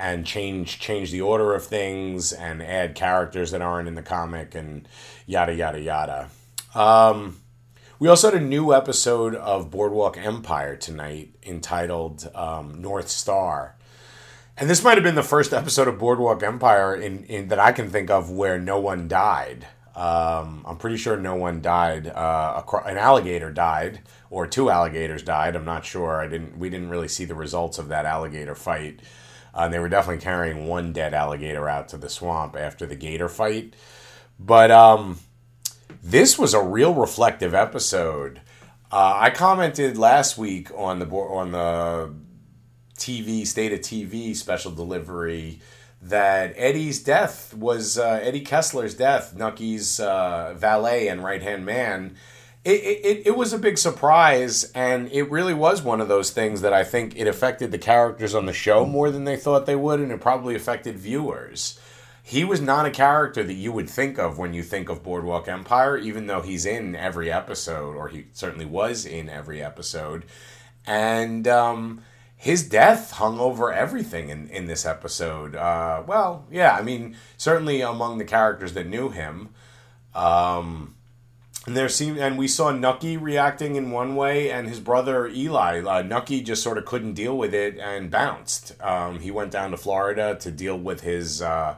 and 0.00 0.26
change 0.26 0.80
change 0.80 1.10
the 1.10 1.20
order 1.20 1.54
of 1.54 1.64
things 1.64 2.32
and 2.32 2.62
add 2.62 2.94
characters 2.94 3.50
that 3.50 3.60
aren't 3.60 3.86
in 3.86 3.94
the 3.94 4.02
comic 4.02 4.54
and 4.54 4.88
yada 5.26 5.54
yada 5.54 5.80
yada. 5.80 6.30
Um, 6.74 7.36
we 7.98 8.08
also 8.08 8.30
had 8.30 8.40
a 8.40 8.44
new 8.44 8.72
episode 8.72 9.34
of 9.34 9.70
Boardwalk 9.70 10.16
Empire 10.16 10.74
tonight 10.74 11.34
entitled 11.42 12.30
um, 12.34 12.80
North 12.80 13.08
Star. 13.10 13.76
And 14.56 14.70
this 14.70 14.82
might 14.82 14.96
have 14.96 15.04
been 15.04 15.14
the 15.14 15.22
first 15.22 15.52
episode 15.52 15.86
of 15.86 15.98
Boardwalk 15.98 16.42
Empire 16.42 16.94
in, 16.94 17.24
in 17.24 17.48
that 17.48 17.58
I 17.58 17.72
can 17.72 17.90
think 17.90 18.10
of 18.10 18.30
where 18.30 18.58
no 18.58 18.80
one 18.80 19.06
died. 19.06 19.66
Um, 19.94 20.64
I'm 20.66 20.78
pretty 20.78 20.96
sure 20.96 21.16
no 21.16 21.34
one 21.34 21.60
died. 21.60 22.06
Uh, 22.06 22.62
an 22.86 22.96
alligator 22.96 23.50
died, 23.50 24.00
or 24.30 24.46
two 24.46 24.70
alligators 24.70 25.22
died. 25.22 25.56
I'm 25.56 25.64
not 25.64 25.84
sure. 25.84 26.20
I 26.20 26.28
didn't. 26.28 26.58
We 26.58 26.70
didn't 26.70 26.88
really 26.88 27.08
see 27.08 27.26
the 27.26 27.34
results 27.34 27.78
of 27.78 27.88
that 27.88 28.06
alligator 28.06 28.54
fight. 28.54 29.00
Uh, 29.54 29.68
they 29.68 29.78
were 29.78 29.88
definitely 29.88 30.22
carrying 30.22 30.66
one 30.66 30.92
dead 30.92 31.14
alligator 31.14 31.68
out 31.68 31.88
to 31.88 31.96
the 31.96 32.08
swamp 32.08 32.56
after 32.56 32.86
the 32.86 32.96
gator 32.96 33.28
fight. 33.28 33.74
But 34.38 34.70
um, 34.70 35.18
this 36.02 36.38
was 36.38 36.54
a 36.54 36.62
real 36.62 36.94
reflective 36.94 37.54
episode. 37.54 38.40
Uh, 38.92 39.16
I 39.16 39.30
commented 39.30 39.96
last 39.98 40.36
week 40.38 40.70
on 40.76 40.98
the 40.98 41.06
on 41.06 41.52
the 41.52 42.14
TV 42.96 43.46
State 43.46 43.72
of 43.72 43.80
TV 43.80 44.34
special 44.34 44.72
delivery 44.72 45.60
that 46.02 46.54
Eddie's 46.56 47.02
death 47.02 47.54
was 47.54 47.98
uh, 47.98 48.20
Eddie 48.22 48.44
Kessler's 48.44 48.94
death, 48.94 49.36
Nucky's 49.36 50.00
uh, 50.00 50.54
valet 50.56 51.08
and 51.08 51.22
right 51.22 51.42
hand 51.42 51.64
man. 51.64 52.16
It, 52.62 52.70
it, 52.72 53.26
it 53.28 53.36
was 53.36 53.54
a 53.54 53.58
big 53.58 53.78
surprise, 53.78 54.70
and 54.72 55.10
it 55.10 55.30
really 55.30 55.54
was 55.54 55.82
one 55.82 56.00
of 56.00 56.08
those 56.08 56.30
things 56.30 56.60
that 56.60 56.74
I 56.74 56.84
think 56.84 57.16
it 57.16 57.26
affected 57.26 57.70
the 57.70 57.78
characters 57.78 58.34
on 58.34 58.44
the 58.44 58.52
show 58.52 58.84
more 58.84 59.10
than 59.10 59.24
they 59.24 59.38
thought 59.38 59.64
they 59.64 59.76
would, 59.76 59.98
and 59.98 60.12
it 60.12 60.20
probably 60.20 60.54
affected 60.54 60.98
viewers. 60.98 61.80
He 62.22 62.44
was 62.44 62.60
not 62.60 62.84
a 62.84 62.90
character 62.90 63.42
that 63.42 63.54
you 63.54 63.72
would 63.72 63.88
think 63.88 64.18
of 64.18 64.38
when 64.38 64.52
you 64.52 64.62
think 64.62 64.90
of 64.90 65.02
Boardwalk 65.02 65.48
Empire, 65.48 65.96
even 65.96 66.26
though 66.26 66.42
he's 66.42 66.66
in 66.66 66.94
every 66.94 67.32
episode, 67.32 67.96
or 67.96 68.08
he 68.08 68.26
certainly 68.34 68.66
was 68.66 69.06
in 69.06 69.30
every 69.30 69.62
episode. 69.62 70.26
And 70.86 71.48
um, 71.48 72.02
his 72.36 72.68
death 72.68 73.12
hung 73.12 73.40
over 73.40 73.72
everything 73.72 74.28
in, 74.28 74.48
in 74.48 74.66
this 74.66 74.84
episode. 74.84 75.56
Uh, 75.56 76.02
well, 76.06 76.44
yeah, 76.50 76.76
I 76.76 76.82
mean, 76.82 77.16
certainly 77.36 77.80
among 77.80 78.18
the 78.18 78.24
characters 78.24 78.74
that 78.74 78.86
knew 78.86 79.08
him. 79.08 79.48
Um, 80.14 80.94
there 81.76 81.88
seemed, 81.88 82.18
and 82.18 82.38
we 82.38 82.48
saw 82.48 82.70
Nucky 82.70 83.16
reacting 83.16 83.76
in 83.76 83.90
one 83.90 84.16
way, 84.16 84.50
and 84.50 84.68
his 84.68 84.80
brother 84.80 85.26
Eli. 85.28 85.82
Uh, 85.82 86.02
Nucky 86.02 86.42
just 86.42 86.62
sort 86.62 86.78
of 86.78 86.84
couldn't 86.84 87.14
deal 87.14 87.36
with 87.36 87.54
it 87.54 87.78
and 87.78 88.10
bounced. 88.10 88.80
Um, 88.82 89.20
he 89.20 89.30
went 89.30 89.50
down 89.50 89.70
to 89.72 89.76
Florida 89.76 90.36
to 90.40 90.50
deal 90.50 90.78
with 90.78 91.02
his 91.02 91.42
uh, 91.42 91.76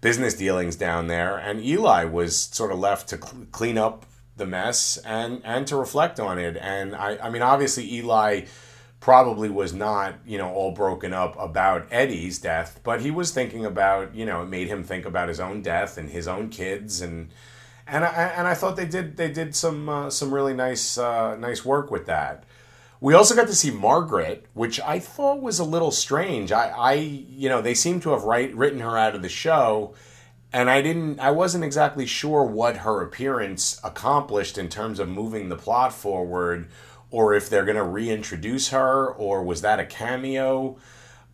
business 0.00 0.34
dealings 0.34 0.76
down 0.76 1.06
there, 1.06 1.36
and 1.36 1.60
Eli 1.60 2.04
was 2.04 2.36
sort 2.36 2.72
of 2.72 2.78
left 2.78 3.08
to 3.08 3.16
cl- 3.16 3.46
clean 3.52 3.78
up 3.78 4.06
the 4.36 4.46
mess 4.46 4.98
and 4.98 5.40
and 5.44 5.66
to 5.66 5.76
reflect 5.76 6.20
on 6.20 6.38
it. 6.38 6.56
And 6.60 6.94
I, 6.94 7.16
I 7.18 7.30
mean, 7.30 7.42
obviously 7.42 7.90
Eli 7.94 8.42
probably 9.00 9.48
was 9.48 9.72
not, 9.72 10.14
you 10.26 10.36
know, 10.36 10.50
all 10.52 10.72
broken 10.72 11.12
up 11.12 11.36
about 11.38 11.86
Eddie's 11.90 12.38
death, 12.38 12.80
but 12.82 13.00
he 13.00 13.10
was 13.10 13.30
thinking 13.30 13.64
about, 13.64 14.14
you 14.14 14.26
know, 14.26 14.42
it 14.42 14.46
made 14.46 14.68
him 14.68 14.82
think 14.82 15.04
about 15.04 15.28
his 15.28 15.38
own 15.38 15.62
death 15.62 15.96
and 15.96 16.10
his 16.10 16.26
own 16.26 16.48
kids 16.48 17.00
and 17.00 17.30
and 17.86 18.04
I 18.04 18.08
and 18.36 18.46
I 18.46 18.54
thought 18.54 18.76
they 18.76 18.86
did 18.86 19.16
they 19.16 19.30
did 19.30 19.54
some 19.54 19.88
uh, 19.88 20.10
some 20.10 20.32
really 20.32 20.54
nice 20.54 20.98
uh, 20.98 21.36
nice 21.36 21.64
work 21.64 21.90
with 21.90 22.06
that. 22.06 22.44
We 23.00 23.14
also 23.14 23.36
got 23.36 23.46
to 23.48 23.54
see 23.54 23.70
Margaret, 23.70 24.46
which 24.54 24.80
I 24.80 24.98
thought 24.98 25.42
was 25.42 25.58
a 25.58 25.64
little 25.64 25.90
strange. 25.90 26.50
I, 26.50 26.68
I 26.70 26.92
you 26.94 27.48
know, 27.48 27.60
they 27.60 27.74
seem 27.74 28.00
to 28.00 28.10
have 28.10 28.24
write, 28.24 28.54
written 28.54 28.80
her 28.80 28.96
out 28.96 29.14
of 29.14 29.20
the 29.20 29.28
show, 29.28 29.94
and 30.52 30.70
I 30.70 30.80
didn't 30.82 31.20
I 31.20 31.30
wasn't 31.30 31.64
exactly 31.64 32.06
sure 32.06 32.44
what 32.44 32.78
her 32.78 33.02
appearance 33.02 33.80
accomplished 33.84 34.58
in 34.58 34.68
terms 34.68 34.98
of 34.98 35.08
moving 35.08 35.48
the 35.48 35.56
plot 35.56 35.92
forward 35.92 36.68
or 37.10 37.34
if 37.34 37.48
they're 37.48 37.64
going 37.64 37.76
to 37.76 37.84
reintroduce 37.84 38.70
her, 38.70 39.08
or 39.08 39.42
was 39.42 39.62
that 39.62 39.78
a 39.78 39.86
cameo? 39.86 40.76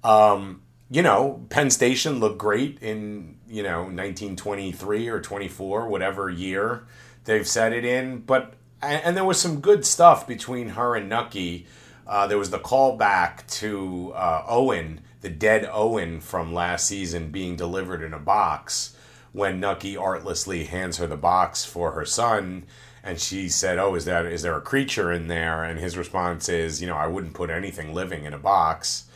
Um, 0.04 0.62
you 0.92 1.02
know, 1.02 1.46
Penn 1.48 1.70
Station 1.70 2.20
looked 2.20 2.36
great 2.36 2.78
in, 2.82 3.38
you 3.48 3.62
know, 3.62 3.84
1923 3.84 5.08
or 5.08 5.22
24, 5.22 5.88
whatever 5.88 6.28
year 6.28 6.84
they've 7.24 7.48
set 7.48 7.72
it 7.72 7.82
in. 7.82 8.18
But, 8.18 8.52
and, 8.82 9.16
there 9.16 9.24
was 9.24 9.40
some 9.40 9.60
good 9.60 9.86
stuff 9.86 10.26
between 10.26 10.70
her 10.70 10.94
and 10.94 11.08
Nucky. 11.08 11.66
Uh, 12.06 12.26
there 12.26 12.36
was 12.36 12.50
the 12.50 12.58
callback 12.58 13.46
to 13.60 14.12
uh, 14.14 14.44
Owen, 14.46 15.00
the 15.22 15.30
dead 15.30 15.66
Owen 15.72 16.20
from 16.20 16.52
last 16.52 16.88
season, 16.88 17.30
being 17.30 17.56
delivered 17.56 18.02
in 18.02 18.12
a 18.12 18.18
box 18.18 18.94
when 19.32 19.60
Nucky 19.60 19.96
artlessly 19.96 20.64
hands 20.64 20.98
her 20.98 21.06
the 21.06 21.16
box 21.16 21.64
for 21.64 21.92
her 21.92 22.04
son 22.04 22.66
and 23.02 23.18
she 23.18 23.48
said, 23.48 23.78
"Oh, 23.78 23.94
is 23.94 24.04
that 24.04 24.26
is 24.26 24.42
there 24.42 24.56
a 24.56 24.60
creature 24.60 25.10
in 25.10 25.26
there?" 25.26 25.64
And 25.64 25.80
his 25.80 25.96
response 25.96 26.48
is, 26.48 26.80
"You 26.80 26.86
know, 26.86 26.96
I 26.96 27.08
wouldn't 27.08 27.34
put 27.34 27.50
anything 27.50 27.92
living 27.92 28.24
in 28.24 28.32
a 28.32 28.38
box." 28.38 29.06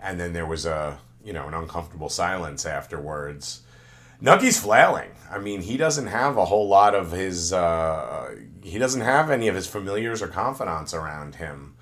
And 0.00 0.20
then 0.20 0.32
there 0.32 0.46
was 0.46 0.64
a 0.64 0.98
you 1.24 1.32
know 1.32 1.48
an 1.48 1.54
uncomfortable 1.54 2.08
silence 2.08 2.66
afterwards. 2.66 3.62
Nucky's 4.20 4.60
flailing. 4.60 5.10
I 5.32 5.38
mean, 5.38 5.62
he 5.62 5.76
doesn't 5.76 6.06
have 6.06 6.36
a 6.36 6.44
whole 6.44 6.68
lot 6.68 6.94
of 6.94 7.10
his. 7.10 7.52
Uh, 7.52 8.36
he 8.62 8.78
doesn't 8.78 9.00
have 9.00 9.30
any 9.30 9.48
of 9.48 9.54
his 9.54 9.66
familiars 9.66 10.22
or 10.22 10.28
confidants 10.28 10.94
around 10.94 11.36
him. 11.36 11.74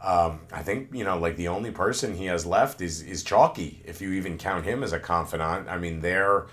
Um, 0.00 0.42
I 0.52 0.62
think 0.62 0.90
you 0.92 1.02
know, 1.02 1.18
like 1.18 1.36
the 1.36 1.48
only 1.48 1.72
person 1.72 2.14
he 2.14 2.26
has 2.26 2.46
left 2.46 2.80
is 2.80 3.02
is 3.02 3.24
Chalky, 3.24 3.82
if 3.84 4.00
you 4.00 4.12
even 4.12 4.38
count 4.38 4.64
him 4.64 4.84
as 4.84 4.92
a 4.92 5.00
confidant. 5.00 5.68
I 5.68 5.78
mean, 5.78 6.00
they're 6.00 6.46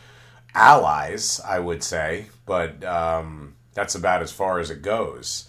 allies, 0.55 1.39
I 1.45 1.59
would 1.59 1.83
say, 1.83 2.27
but 2.45 2.83
um, 2.83 3.55
that's 3.73 3.93
about 3.93 4.23
as 4.23 4.31
far 4.31 4.59
as 4.59 4.71
it 4.71 4.81
goes. 4.81 5.47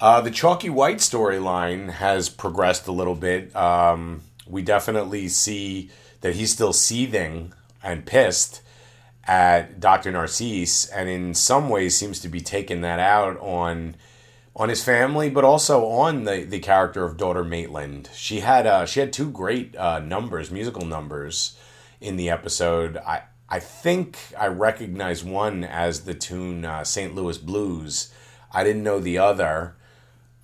Uh, 0.00 0.20
the 0.20 0.30
Chalky 0.30 0.70
White 0.70 0.98
storyline 0.98 1.90
has 1.90 2.28
progressed 2.28 2.86
a 2.86 2.92
little 2.92 3.14
bit. 3.14 3.54
Um, 3.54 4.22
we 4.46 4.62
definitely 4.62 5.28
see 5.28 5.90
that 6.22 6.34
he's 6.34 6.52
still 6.52 6.72
seething 6.72 7.52
and 7.82 8.06
pissed 8.06 8.62
at 9.24 9.78
Dr. 9.78 10.10
Narcisse, 10.10 10.86
and 10.86 11.08
in 11.08 11.34
some 11.34 11.68
ways 11.68 11.96
seems 11.96 12.18
to 12.20 12.28
be 12.28 12.40
taking 12.40 12.80
that 12.80 12.98
out 12.98 13.38
on 13.38 13.96
on 14.54 14.68
his 14.68 14.84
family, 14.84 15.30
but 15.30 15.44
also 15.44 15.86
on 15.86 16.24
the, 16.24 16.44
the 16.44 16.58
character 16.58 17.04
of 17.04 17.16
daughter 17.16 17.42
Maitland. 17.42 18.10
She 18.14 18.40
had 18.40 18.66
uh, 18.66 18.86
she 18.86 19.00
had 19.00 19.12
two 19.12 19.30
great 19.30 19.76
uh, 19.76 20.00
numbers, 20.00 20.50
musical 20.50 20.84
numbers, 20.84 21.56
in 22.02 22.16
the 22.16 22.28
episode. 22.28 22.98
I 22.98 23.22
I 23.48 23.60
think 23.60 24.18
I 24.38 24.48
recognize 24.48 25.22
one 25.24 25.64
as 25.64 26.00
the 26.00 26.14
tune 26.14 26.64
uh, 26.64 26.84
St. 26.84 27.14
Louis 27.14 27.38
Blues. 27.38 28.12
I 28.52 28.64
didn't 28.64 28.82
know 28.82 29.00
the 29.00 29.18
other. 29.18 29.76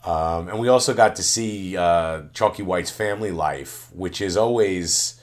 Um, 0.04 0.48
and 0.48 0.58
we 0.60 0.68
also 0.68 0.94
got 0.94 1.16
to 1.16 1.22
see 1.22 1.76
uh, 1.76 2.22
Chalky 2.32 2.62
White's 2.62 2.90
family 2.90 3.32
life, 3.32 3.90
which 3.92 4.20
is 4.20 4.36
always, 4.36 5.17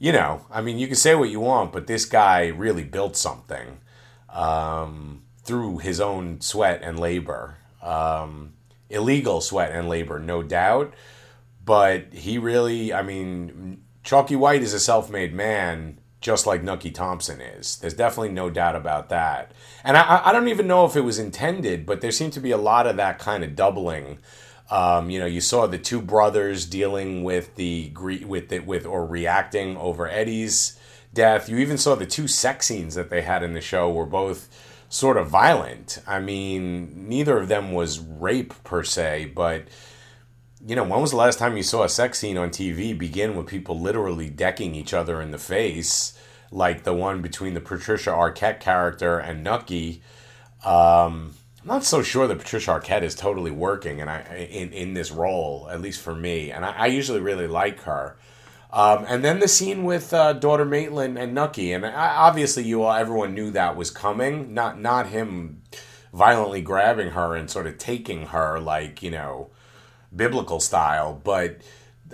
you 0.00 0.12
know, 0.12 0.46
I 0.50 0.62
mean, 0.62 0.78
you 0.78 0.86
can 0.86 0.96
say 0.96 1.14
what 1.14 1.28
you 1.28 1.40
want, 1.40 1.72
but 1.72 1.86
this 1.86 2.06
guy 2.06 2.46
really 2.46 2.84
built 2.84 3.16
something 3.16 3.78
um, 4.30 5.22
through 5.44 5.78
his 5.78 6.00
own 6.00 6.40
sweat 6.40 6.80
and 6.82 6.98
labor. 6.98 7.58
Um, 7.82 8.54
illegal 8.88 9.42
sweat 9.42 9.72
and 9.72 9.90
labor, 9.90 10.18
no 10.18 10.42
doubt. 10.42 10.94
But 11.62 12.14
he 12.14 12.38
really, 12.38 12.94
I 12.94 13.02
mean, 13.02 13.82
Chalky 14.02 14.36
White 14.36 14.62
is 14.62 14.72
a 14.72 14.80
self 14.80 15.10
made 15.10 15.34
man, 15.34 15.98
just 16.22 16.46
like 16.46 16.62
Nucky 16.62 16.90
Thompson 16.90 17.42
is. 17.42 17.76
There's 17.76 17.92
definitely 17.92 18.30
no 18.30 18.48
doubt 18.48 18.76
about 18.76 19.10
that. 19.10 19.52
And 19.84 19.98
I, 19.98 20.22
I 20.24 20.32
don't 20.32 20.48
even 20.48 20.66
know 20.66 20.86
if 20.86 20.96
it 20.96 21.02
was 21.02 21.18
intended, 21.18 21.84
but 21.84 22.00
there 22.00 22.10
seemed 22.10 22.32
to 22.32 22.40
be 22.40 22.52
a 22.52 22.56
lot 22.56 22.86
of 22.86 22.96
that 22.96 23.18
kind 23.18 23.44
of 23.44 23.54
doubling. 23.54 24.18
Um, 24.70 25.10
you 25.10 25.18
know, 25.18 25.26
you 25.26 25.40
saw 25.40 25.66
the 25.66 25.78
two 25.78 26.00
brothers 26.00 26.64
dealing 26.64 27.24
with 27.24 27.56
the 27.56 27.92
with 27.96 28.52
it 28.52 28.66
with 28.66 28.86
or 28.86 29.04
reacting 29.04 29.76
over 29.76 30.08
Eddie's 30.08 30.78
death. 31.12 31.48
You 31.48 31.58
even 31.58 31.76
saw 31.76 31.96
the 31.96 32.06
two 32.06 32.28
sex 32.28 32.66
scenes 32.66 32.94
that 32.94 33.10
they 33.10 33.22
had 33.22 33.42
in 33.42 33.52
the 33.52 33.60
show 33.60 33.90
were 33.90 34.06
both 34.06 34.48
sort 34.88 35.16
of 35.16 35.28
violent. 35.28 36.00
I 36.06 36.20
mean, 36.20 37.08
neither 37.08 37.38
of 37.38 37.48
them 37.48 37.72
was 37.72 37.98
rape 37.98 38.54
per 38.62 38.84
se, 38.84 39.32
but 39.34 39.64
you 40.64 40.76
know, 40.76 40.84
when 40.84 41.00
was 41.00 41.10
the 41.10 41.16
last 41.16 41.38
time 41.38 41.56
you 41.56 41.62
saw 41.62 41.84
a 41.84 41.88
sex 41.88 42.18
scene 42.18 42.36
on 42.36 42.50
TV 42.50 42.96
begin 42.96 43.34
with 43.34 43.46
people 43.46 43.80
literally 43.80 44.28
decking 44.28 44.74
each 44.74 44.92
other 44.92 45.20
in 45.20 45.30
the 45.30 45.38
face, 45.38 46.18
like 46.50 46.82
the 46.82 46.92
one 46.92 47.22
between 47.22 47.54
the 47.54 47.60
Patricia 47.60 48.10
Arquette 48.10 48.60
character 48.60 49.18
and 49.18 49.42
Nucky? 49.42 50.02
Um, 50.64 51.34
I'm 51.62 51.68
not 51.68 51.84
so 51.84 52.02
sure 52.02 52.26
that 52.26 52.38
Patricia 52.38 52.70
Arquette 52.70 53.02
is 53.02 53.14
totally 53.14 53.50
working, 53.50 54.00
and 54.00 54.08
I 54.08 54.48
in 54.50 54.72
in 54.72 54.94
this 54.94 55.10
role, 55.10 55.68
at 55.70 55.80
least 55.80 56.00
for 56.00 56.14
me. 56.14 56.50
And 56.50 56.64
I, 56.64 56.70
I 56.70 56.86
usually 56.86 57.20
really 57.20 57.46
like 57.46 57.80
her. 57.82 58.16
Um, 58.72 59.04
and 59.08 59.24
then 59.24 59.40
the 59.40 59.48
scene 59.48 59.84
with 59.84 60.14
uh, 60.14 60.32
daughter 60.32 60.64
Maitland 60.64 61.18
and 61.18 61.34
Nucky, 61.34 61.72
and 61.72 61.84
I, 61.84 62.14
obviously 62.16 62.64
you 62.64 62.82
all 62.82 62.94
everyone 62.94 63.34
knew 63.34 63.50
that 63.50 63.76
was 63.76 63.90
coming. 63.90 64.54
Not 64.54 64.80
not 64.80 65.08
him 65.08 65.62
violently 66.14 66.62
grabbing 66.62 67.10
her 67.10 67.36
and 67.36 67.50
sort 67.50 67.66
of 67.66 67.76
taking 67.78 68.26
her 68.26 68.58
like 68.58 69.02
you 69.02 69.10
know 69.10 69.50
biblical 70.14 70.60
style, 70.60 71.20
but 71.22 71.58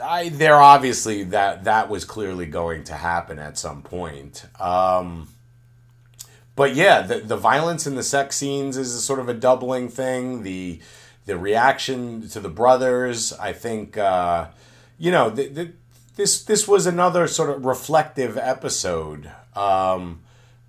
I 0.02 0.30
there 0.30 0.56
obviously 0.56 1.22
that 1.24 1.64
that 1.64 1.88
was 1.88 2.04
clearly 2.04 2.46
going 2.46 2.82
to 2.84 2.94
happen 2.94 3.38
at 3.38 3.58
some 3.58 3.82
point. 3.82 4.44
Um, 4.60 5.28
but 6.56 6.74
yeah, 6.74 7.02
the 7.02 7.20
the 7.20 7.36
violence 7.36 7.86
in 7.86 7.94
the 7.94 8.02
sex 8.02 8.36
scenes 8.36 8.76
is 8.76 9.02
sort 9.04 9.20
of 9.20 9.28
a 9.28 9.34
doubling 9.34 9.88
thing. 9.88 10.42
The 10.42 10.80
the 11.26 11.38
reaction 11.38 12.28
to 12.30 12.40
the 12.40 12.48
brothers, 12.48 13.32
I 13.32 13.52
think, 13.52 13.98
uh, 13.98 14.46
you 14.96 15.10
know, 15.10 15.28
the, 15.28 15.48
the, 15.48 15.72
this 16.16 16.42
this 16.42 16.66
was 16.66 16.86
another 16.86 17.28
sort 17.28 17.50
of 17.50 17.64
reflective 17.64 18.36
episode. 18.36 19.30
Um, 19.54 20.22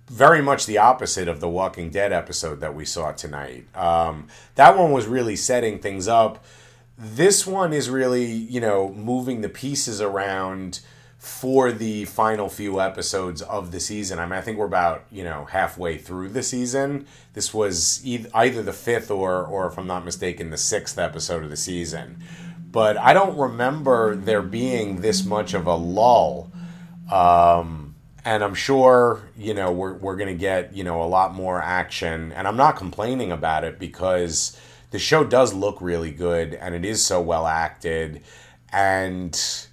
very 0.08 0.40
much 0.40 0.64
the 0.64 0.78
opposite 0.78 1.28
of 1.28 1.40
the 1.40 1.48
Walking 1.48 1.90
Dead 1.90 2.12
episode 2.12 2.60
that 2.60 2.74
we 2.74 2.84
saw 2.84 3.12
tonight. 3.12 3.66
Um, 3.76 4.28
that 4.54 4.76
one 4.76 4.92
was 4.92 5.06
really 5.06 5.36
setting 5.36 5.80
things 5.80 6.08
up 6.08 6.44
this 6.98 7.46
one 7.46 7.72
is 7.72 7.88
really, 7.88 8.26
you 8.26 8.60
know, 8.60 8.88
moving 8.92 9.40
the 9.40 9.48
pieces 9.48 10.00
around 10.00 10.80
for 11.18 11.72
the 11.72 12.04
final 12.04 12.48
few 12.48 12.80
episodes 12.80 13.42
of 13.42 13.72
the 13.72 13.80
season. 13.80 14.20
I 14.20 14.24
mean, 14.24 14.34
I 14.34 14.40
think 14.40 14.56
we're 14.56 14.66
about, 14.66 15.04
you 15.10 15.24
know, 15.24 15.46
halfway 15.46 15.98
through 15.98 16.28
the 16.28 16.44
season. 16.44 17.06
This 17.34 17.52
was 17.52 18.00
either 18.06 18.62
the 18.62 18.72
fifth 18.72 19.10
or, 19.10 19.44
or 19.44 19.66
if 19.66 19.76
I'm 19.76 19.88
not 19.88 20.04
mistaken, 20.04 20.50
the 20.50 20.56
sixth 20.56 20.96
episode 20.96 21.42
of 21.42 21.50
the 21.50 21.56
season. 21.56 22.22
But 22.70 22.96
I 22.98 23.14
don't 23.14 23.36
remember 23.36 24.14
there 24.14 24.42
being 24.42 25.00
this 25.00 25.24
much 25.24 25.54
of 25.54 25.66
a 25.66 25.74
lull. 25.74 26.52
Um, 27.10 27.96
and 28.24 28.44
I'm 28.44 28.54
sure, 28.54 29.22
you 29.36 29.54
know, 29.54 29.72
we're, 29.72 29.94
we're 29.94 30.16
to 30.16 30.34
get, 30.34 30.76
you 30.76 30.84
know, 30.84 31.02
a 31.02 31.06
lot 31.06 31.34
more 31.34 31.60
action. 31.60 32.30
And 32.30 32.46
I'm 32.46 32.56
not 32.56 32.76
complaining 32.76 33.32
about 33.32 33.64
it 33.64 33.80
because 33.80 34.56
the 34.92 34.98
show 35.00 35.24
does 35.24 35.52
look 35.52 35.80
really 35.80 36.12
good 36.12 36.54
and 36.54 36.76
it 36.76 36.84
is 36.84 37.04
so 37.04 37.20
well 37.20 37.46
acted 37.46 38.22
and 38.70 39.67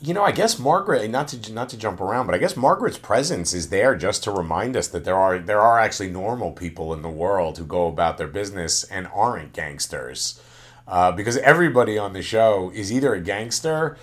you 0.00 0.12
know, 0.12 0.22
I 0.22 0.32
guess 0.32 0.58
Margaret, 0.58 1.08
not 1.10 1.28
to 1.28 1.52
not 1.52 1.68
to 1.70 1.76
jump 1.76 2.00
around, 2.00 2.26
but 2.26 2.34
I 2.34 2.38
guess 2.38 2.56
Margaret's 2.56 2.98
presence 2.98 3.54
is 3.54 3.70
there 3.70 3.94
just 3.96 4.22
to 4.24 4.30
remind 4.30 4.76
us 4.76 4.88
that 4.88 5.04
there 5.04 5.16
are 5.16 5.38
there 5.38 5.60
are 5.60 5.78
actually 5.78 6.10
normal 6.10 6.52
people 6.52 6.92
in 6.92 7.02
the 7.02 7.08
world 7.08 7.58
who 7.58 7.64
go 7.64 7.86
about 7.86 8.18
their 8.18 8.28
business 8.28 8.84
and 8.84 9.08
aren't 9.14 9.52
gangsters, 9.52 10.40
uh, 10.86 11.12
because 11.12 11.38
everybody 11.38 11.96
on 11.96 12.12
the 12.12 12.22
show 12.22 12.70
is 12.74 12.92
either 12.92 13.14
a 13.14 13.20
gangster, 13.20 13.96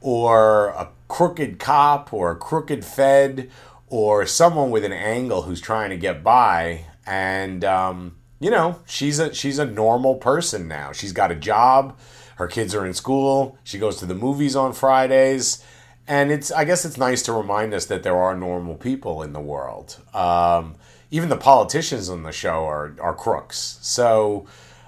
or 0.00 0.68
a 0.68 0.88
crooked 1.08 1.58
cop, 1.58 2.12
or 2.12 2.30
a 2.30 2.36
crooked 2.36 2.84
Fed, 2.84 3.50
or 3.88 4.24
someone 4.24 4.70
with 4.70 4.84
an 4.84 4.92
angle 4.92 5.42
who's 5.42 5.60
trying 5.60 5.90
to 5.90 5.96
get 5.96 6.22
by, 6.22 6.84
and 7.06 7.64
um, 7.64 8.16
you 8.38 8.50
know, 8.50 8.78
she's 8.86 9.18
a 9.18 9.34
she's 9.34 9.58
a 9.58 9.66
normal 9.66 10.14
person 10.14 10.68
now. 10.68 10.92
She's 10.92 11.12
got 11.12 11.32
a 11.32 11.36
job. 11.36 11.98
Her 12.38 12.46
kids 12.46 12.72
are 12.74 12.86
in 12.86 12.94
school. 12.94 13.58
She 13.64 13.78
goes 13.78 13.96
to 13.96 14.06
the 14.06 14.14
movies 14.14 14.54
on 14.54 14.72
Fridays. 14.72 15.64
And 16.06 16.30
it's 16.30 16.50
I 16.50 16.64
guess 16.64 16.84
it's 16.84 16.96
nice 16.96 17.22
to 17.24 17.32
remind 17.32 17.74
us 17.74 17.86
that 17.86 18.04
there 18.04 18.16
are 18.16 18.34
normal 18.34 18.76
people 18.76 19.22
in 19.22 19.32
the 19.32 19.40
world. 19.40 19.98
Um, 20.14 20.76
even 21.10 21.28
the 21.28 21.36
politicians 21.36 22.08
on 22.08 22.22
the 22.22 22.32
show 22.32 22.64
are 22.64 22.94
are 23.00 23.14
crooks. 23.14 23.78
So 23.82 24.46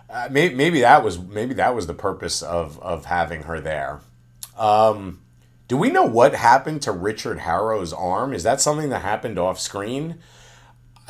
uh, 0.08 0.28
maybe, 0.30 0.54
maybe 0.54 0.80
that 0.80 1.04
was 1.04 1.18
maybe 1.18 1.54
that 1.54 1.74
was 1.74 1.86
the 1.86 1.94
purpose 1.94 2.40
of 2.40 2.78
of 2.80 3.06
having 3.06 3.42
her 3.42 3.60
there. 3.60 4.00
Um, 4.56 5.20
do 5.68 5.76
we 5.76 5.90
know 5.90 6.04
what 6.04 6.34
happened 6.34 6.82
to 6.82 6.92
Richard 6.92 7.40
Harrow's 7.40 7.92
arm? 7.92 8.32
Is 8.32 8.44
that 8.44 8.60
something 8.60 8.90
that 8.90 9.02
happened 9.02 9.38
off 9.38 9.58
screen? 9.58 10.20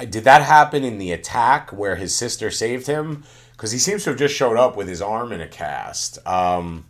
did 0.04 0.24
that 0.24 0.42
happen 0.42 0.84
in 0.84 0.98
the 0.98 1.12
attack 1.12 1.70
where 1.70 1.96
his 1.96 2.14
sister 2.14 2.50
saved 2.50 2.86
him? 2.86 3.24
Because 3.60 3.72
he 3.72 3.78
seems 3.78 4.04
to 4.04 4.10
have 4.10 4.18
just 4.18 4.34
showed 4.34 4.56
up 4.56 4.74
with 4.74 4.88
his 4.88 5.02
arm 5.02 5.32
in 5.32 5.42
a 5.42 5.46
cast. 5.46 6.26
Um, 6.26 6.86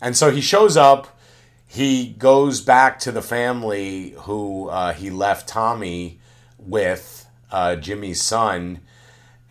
and 0.00 0.16
so 0.16 0.30
he 0.30 0.40
shows 0.40 0.74
up. 0.74 1.20
He 1.66 2.08
goes 2.08 2.62
back 2.62 2.98
to 3.00 3.12
the 3.12 3.20
family 3.20 4.14
who 4.20 4.70
uh, 4.70 4.94
he 4.94 5.10
left 5.10 5.46
Tommy 5.50 6.18
with, 6.56 7.26
uh, 7.52 7.76
Jimmy's 7.76 8.22
son, 8.22 8.80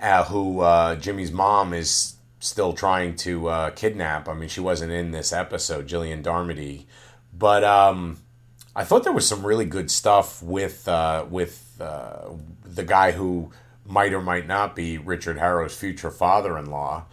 uh, 0.01 0.23
who 0.23 0.61
uh, 0.61 0.95
Jimmy's 0.95 1.31
mom 1.31 1.75
is 1.75 2.15
still 2.39 2.73
trying 2.73 3.15
to 3.17 3.49
uh, 3.49 3.69
kidnap. 3.69 4.27
I 4.27 4.33
mean, 4.33 4.49
she 4.49 4.59
wasn't 4.59 4.91
in 4.91 5.11
this 5.11 5.31
episode, 5.31 5.85
Gillian 5.85 6.23
Darmody. 6.23 6.85
But 7.31 7.63
um, 7.63 8.17
I 8.75 8.83
thought 8.83 9.03
there 9.03 9.13
was 9.13 9.27
some 9.27 9.45
really 9.45 9.65
good 9.65 9.91
stuff 9.91 10.41
with 10.41 10.87
uh, 10.87 11.25
with 11.29 11.77
the 11.77 12.83
guy 12.83 13.11
who 13.11 13.51
might 13.87 14.13
or 14.13 14.21
might 14.21 14.47
not 14.47 14.75
be 14.75 14.97
Richard 14.97 15.37
Harrow's 15.37 15.75
future 15.75 16.11
father-in-law. 16.11 17.05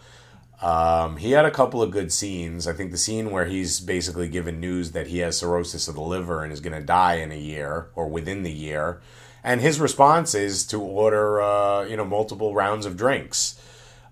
Um, 0.61 1.17
he 1.17 1.31
had 1.31 1.45
a 1.45 1.51
couple 1.51 1.81
of 1.81 1.91
good 1.91 2.11
scenes. 2.11 2.67
I 2.67 2.73
think 2.73 2.91
the 2.91 2.97
scene 2.97 3.31
where 3.31 3.45
he's 3.45 3.79
basically 3.79 4.27
given 4.29 4.59
news 4.59 4.91
that 4.91 5.07
he 5.07 5.19
has 5.19 5.37
cirrhosis 5.37 5.87
of 5.87 5.95
the 5.95 6.01
liver 6.01 6.43
and 6.43 6.51
is 6.51 6.61
going 6.61 6.79
to 6.79 6.85
die 6.85 7.15
in 7.15 7.31
a 7.31 7.37
year 7.37 7.89
or 7.95 8.07
within 8.07 8.43
the 8.43 8.51
year, 8.51 9.01
and 9.43 9.61
his 9.61 9.79
response 9.79 10.33
is 10.33 10.65
to 10.67 10.81
order 10.81 11.41
uh, 11.41 11.83
you 11.83 11.97
know 11.97 12.05
multiple 12.05 12.53
rounds 12.53 12.85
of 12.85 12.97
drinks. 12.97 13.61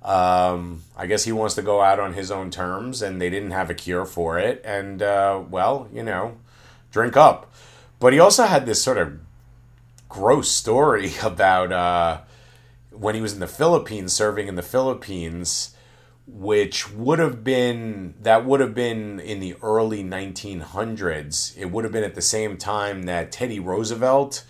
Um, 0.04 0.84
I 0.97 1.08
guess 1.08 1.23
he 1.23 1.32
wants 1.32 1.56
to 1.56 1.62
go 1.62 1.82
out 1.82 1.99
on 1.99 2.13
his 2.13 2.30
own 2.30 2.52
terms, 2.52 3.02
and 3.02 3.21
they 3.21 3.30
didn't 3.30 3.52
have 3.52 3.69
a 3.69 3.73
cure 3.73 4.06
for 4.06 4.38
it. 4.38 4.62
And 4.65 5.02
uh, 5.02 5.41
well, 5.49 5.88
you 5.93 6.04
know, 6.04 6.38
drink 6.91 7.15
up. 7.15 7.52
But 7.99 8.12
he 8.12 8.19
also 8.19 8.43
had 8.43 8.65
this 8.65 8.84
sort 8.84 8.97
of 8.97 9.17
gross 10.10 10.52
story 10.52 11.13
about 11.23 11.71
uh, 11.71 12.21
when 12.93 13.15
he 13.15 13.21
was 13.21 13.34
in 13.34 13.39
the 13.39 13.47
Philippines, 13.47 14.13
serving 14.13 14.47
in 14.47 14.56
the 14.56 14.62
Philippines, 14.62 15.75
which 16.25 16.89
would 16.91 17.19
have 17.19 17.43
been 17.43 18.15
that 18.21 18.45
would 18.45 18.60
have 18.60 18.73
been 18.73 19.19
in 19.19 19.39
the 19.39 19.56
early 19.62 20.03
1900s. 20.03 21.58
It 21.58 21.65
would 21.65 21.84
have 21.84 21.93
been 21.93 22.03
at 22.03 22.15
the 22.15 22.21
same 22.21 22.58
time 22.58 23.03
that 23.03 23.32
Teddy 23.32 23.60
Roosevelt 23.60 24.45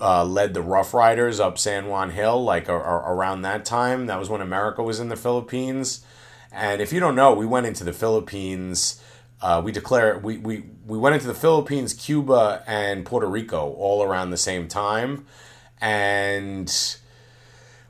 uh, 0.00 0.24
led 0.24 0.54
the 0.54 0.62
Rough 0.62 0.94
Riders 0.94 1.40
up 1.40 1.58
San 1.58 1.86
Juan 1.86 2.10
Hill, 2.10 2.42
like 2.42 2.68
around 2.68 3.42
that 3.42 3.64
time. 3.64 4.06
That 4.06 4.18
was 4.18 4.28
when 4.28 4.40
America 4.40 4.82
was 4.82 5.00
in 5.00 5.08
the 5.08 5.16
Philippines. 5.16 6.04
And 6.52 6.80
if 6.80 6.92
you 6.92 7.00
don't 7.00 7.14
know, 7.14 7.34
we 7.34 7.46
went 7.46 7.66
into 7.66 7.84
the 7.84 7.92
Philippines. 7.92 9.02
Uh, 9.42 9.60
we 9.62 9.72
declare 9.72 10.18
we, 10.18 10.38
we 10.38 10.64
we 10.86 10.96
went 10.96 11.14
into 11.14 11.26
the 11.26 11.34
Philippines, 11.34 11.92
Cuba, 11.92 12.62
and 12.66 13.04
Puerto 13.04 13.26
Rico 13.26 13.72
all 13.74 14.02
around 14.02 14.30
the 14.30 14.38
same 14.38 14.66
time, 14.66 15.26
and 15.78 16.96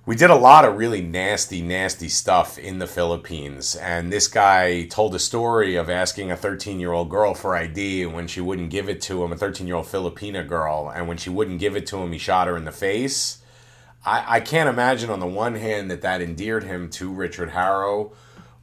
we 0.06 0.14
did 0.14 0.30
a 0.30 0.36
lot 0.36 0.64
of 0.64 0.76
really 0.76 1.02
nasty, 1.02 1.60
nasty 1.60 2.08
stuff 2.08 2.58
in 2.58 2.78
the 2.78 2.86
Philippines. 2.86 3.74
And 3.74 4.12
this 4.12 4.28
guy 4.28 4.84
told 4.84 5.16
a 5.16 5.18
story 5.18 5.74
of 5.74 5.90
asking 5.90 6.30
a 6.30 6.36
13 6.36 6.78
year 6.78 6.92
old 6.92 7.10
girl 7.10 7.34
for 7.34 7.56
ID, 7.56 8.04
and 8.04 8.14
when 8.14 8.28
she 8.28 8.40
wouldn't 8.40 8.70
give 8.70 8.88
it 8.88 9.02
to 9.02 9.24
him, 9.24 9.32
a 9.32 9.36
13 9.36 9.66
year 9.66 9.74
old 9.74 9.86
Filipina 9.86 10.46
girl, 10.46 10.92
and 10.94 11.08
when 11.08 11.16
she 11.16 11.28
wouldn't 11.28 11.58
give 11.58 11.74
it 11.74 11.86
to 11.88 11.98
him, 11.98 12.12
he 12.12 12.18
shot 12.18 12.46
her 12.46 12.56
in 12.56 12.64
the 12.64 12.72
face. 12.72 13.38
I, 14.04 14.36
I 14.36 14.40
can't 14.40 14.68
imagine, 14.68 15.10
on 15.10 15.18
the 15.18 15.26
one 15.26 15.56
hand, 15.56 15.90
that 15.90 16.02
that 16.02 16.22
endeared 16.22 16.62
him 16.62 16.88
to 16.90 17.12
Richard 17.12 17.50
Harrow. 17.50 18.12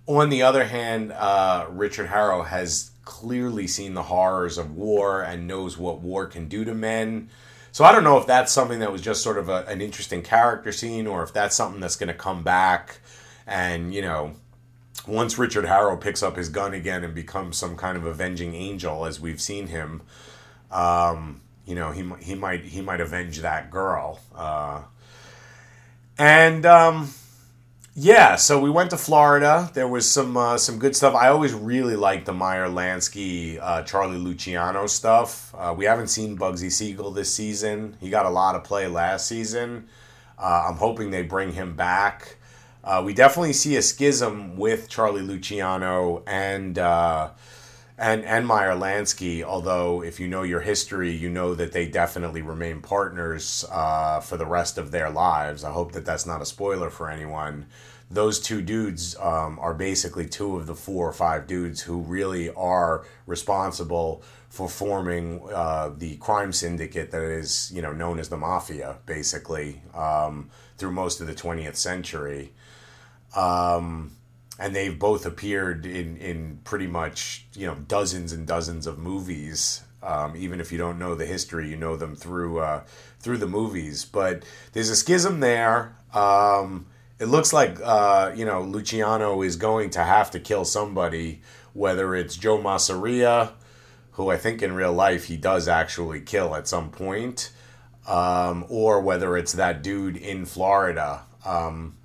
On 0.07 0.29
the 0.29 0.43
other 0.43 0.63
hand, 0.63 1.11
uh, 1.11 1.67
Richard 1.69 2.07
Harrow 2.07 2.43
has 2.43 2.91
clearly 3.03 3.67
seen 3.67 3.95
the 3.95 4.03
horrors 4.03 4.57
of 4.57 4.77
war 4.77 5.21
and 5.21 5.45
knows 5.45 5.77
what 5.77 5.99
war 5.99 6.25
can 6.25 6.47
do 6.47 6.63
to 6.63 6.73
men 6.73 7.29
so 7.73 7.83
I 7.83 7.91
don't 7.91 8.03
know 8.03 8.19
if 8.19 8.27
that's 8.27 8.51
something 8.51 8.79
that 8.81 8.91
was 8.91 9.01
just 9.01 9.23
sort 9.23 9.39
of 9.39 9.49
a, 9.49 9.65
an 9.65 9.81
interesting 9.81 10.21
character 10.21 10.71
scene 10.71 11.07
or 11.07 11.23
if 11.23 11.33
that's 11.33 11.55
something 11.55 11.81
that's 11.81 11.95
going 11.95 12.07
to 12.07 12.13
come 12.13 12.43
back. 12.43 12.99
And, 13.47 13.91
you 13.91 14.03
know, 14.03 14.33
once 15.07 15.39
Richard 15.39 15.65
Harrow 15.65 15.97
picks 15.97 16.21
up 16.21 16.35
his 16.35 16.49
gun 16.49 16.75
again 16.75 17.03
and 17.03 17.15
becomes 17.15 17.57
some 17.57 17.75
kind 17.75 17.97
of 17.97 18.05
avenging 18.05 18.53
angel, 18.53 19.07
as 19.07 19.19
we've 19.19 19.41
seen 19.41 19.67
him, 19.67 20.03
um, 20.69 21.41
you 21.65 21.73
know, 21.73 21.89
he, 21.89 22.07
he 22.21 22.35
might 22.35 22.63
he 22.63 22.79
might 22.79 23.01
avenge 23.01 23.39
that 23.39 23.71
girl. 23.71 24.19
Uh, 24.35 24.83
and 26.19 26.67
um, 26.67 27.09
yeah, 27.95 28.37
so 28.37 28.59
we 28.59 28.71
went 28.71 28.89
to 28.89 28.97
Florida. 28.97 29.69
There 29.73 29.87
was 29.87 30.09
some 30.09 30.35
uh, 30.35 30.57
some 30.57 30.79
good 30.79 30.95
stuff. 30.95 31.13
I 31.13 31.27
always 31.27 31.53
really 31.53 31.95
liked 31.95 32.25
the 32.25 32.33
Meyer 32.33 32.67
Lansky, 32.67 33.59
uh, 33.61 33.83
Charlie 33.83 34.17
Luciano 34.17 34.87
stuff. 34.87 35.53
Uh, 35.55 35.75
we 35.77 35.85
haven't 35.85 36.07
seen 36.07 36.35
Bugsy 36.35 36.71
Siegel 36.71 37.11
this 37.11 37.33
season. 37.33 37.95
He 37.99 38.09
got 38.09 38.25
a 38.25 38.31
lot 38.31 38.55
of 38.55 38.63
play 38.63 38.87
last 38.87 39.27
season. 39.27 39.87
Uh, 40.39 40.65
I'm 40.69 40.77
hoping 40.77 41.11
they 41.11 41.21
bring 41.21 41.51
him 41.51 41.75
back. 41.75 42.37
Uh, 42.83 43.03
we 43.05 43.13
definitely 43.13 43.53
see 43.53 43.77
a 43.77 43.81
schism 43.81 44.57
with 44.57 44.89
Charlie 44.89 45.21
Luciano 45.21 46.23
and 46.25 46.79
uh, 46.79 47.29
and 47.97 48.23
and 48.25 48.47
Meyer 48.47 48.75
Lansky. 48.75 49.43
Although, 49.43 50.03
if 50.03 50.19
you 50.19 50.27
know 50.27 50.43
your 50.43 50.61
history, 50.61 51.11
you 51.11 51.29
know 51.29 51.53
that 51.55 51.71
they 51.71 51.87
definitely 51.87 52.41
remain 52.41 52.81
partners 52.81 53.65
uh, 53.71 54.19
for 54.19 54.37
the 54.37 54.45
rest 54.45 54.77
of 54.77 54.91
their 54.91 55.09
lives. 55.09 55.63
I 55.63 55.71
hope 55.71 55.91
that 55.93 56.05
that's 56.05 56.25
not 56.25 56.41
a 56.41 56.45
spoiler 56.45 56.89
for 56.89 57.09
anyone. 57.09 57.67
Those 58.09 58.39
two 58.39 58.61
dudes 58.61 59.15
um, 59.19 59.57
are 59.59 59.73
basically 59.73 60.27
two 60.27 60.57
of 60.57 60.67
the 60.67 60.75
four 60.75 61.07
or 61.07 61.13
five 61.13 61.47
dudes 61.47 61.81
who 61.81 61.99
really 61.99 62.53
are 62.53 63.05
responsible 63.25 64.21
for 64.49 64.69
forming 64.69 65.41
uh, 65.51 65.89
the 65.97 66.17
crime 66.17 66.53
syndicate 66.53 67.09
that 67.09 67.23
is, 67.23 67.71
you 67.73 67.81
know, 67.81 67.91
known 67.91 68.19
as 68.19 68.29
the 68.29 68.37
mafia, 68.37 68.97
basically 69.07 69.81
um, 69.95 70.51
through 70.77 70.91
most 70.91 71.21
of 71.21 71.27
the 71.27 71.33
20th 71.33 71.75
century. 71.75 72.51
Um, 73.35 74.11
and 74.63 74.73
they've 74.73 74.97
both 74.97 75.25
appeared 75.25 75.85
in 75.85 76.15
in 76.17 76.59
pretty 76.63 76.87
much 76.87 77.45
you 77.53 77.67
know 77.67 77.75
dozens 77.75 78.31
and 78.31 78.47
dozens 78.47 78.87
of 78.87 78.97
movies. 78.97 79.81
Um, 80.01 80.35
even 80.37 80.61
if 80.61 80.71
you 80.71 80.77
don't 80.77 80.97
know 80.97 81.15
the 81.15 81.25
history, 81.25 81.69
you 81.69 81.75
know 81.75 81.97
them 81.97 82.15
through 82.15 82.59
uh, 82.59 82.83
through 83.19 83.37
the 83.39 83.47
movies. 83.47 84.05
But 84.05 84.43
there's 84.71 84.89
a 84.89 84.95
schism 84.95 85.41
there. 85.41 85.97
Um, 86.13 86.85
it 87.19 87.25
looks 87.25 87.51
like 87.51 87.77
uh, 87.83 88.31
you 88.35 88.45
know 88.45 88.61
Luciano 88.61 89.41
is 89.41 89.57
going 89.57 89.89
to 89.91 90.03
have 90.03 90.31
to 90.31 90.39
kill 90.39 90.63
somebody, 90.63 91.41
whether 91.73 92.15
it's 92.15 92.37
Joe 92.37 92.57
Masseria, 92.57 93.51
who 94.11 94.29
I 94.29 94.37
think 94.37 94.61
in 94.61 94.73
real 94.73 94.93
life 94.93 95.25
he 95.25 95.35
does 95.35 95.67
actually 95.67 96.21
kill 96.21 96.55
at 96.55 96.69
some 96.69 96.89
point, 96.89 97.51
um, 98.07 98.65
or 98.69 99.01
whether 99.01 99.35
it's 99.35 99.51
that 99.51 99.83
dude 99.83 100.15
in 100.15 100.45
Florida. 100.45 101.23
Um, 101.45 101.95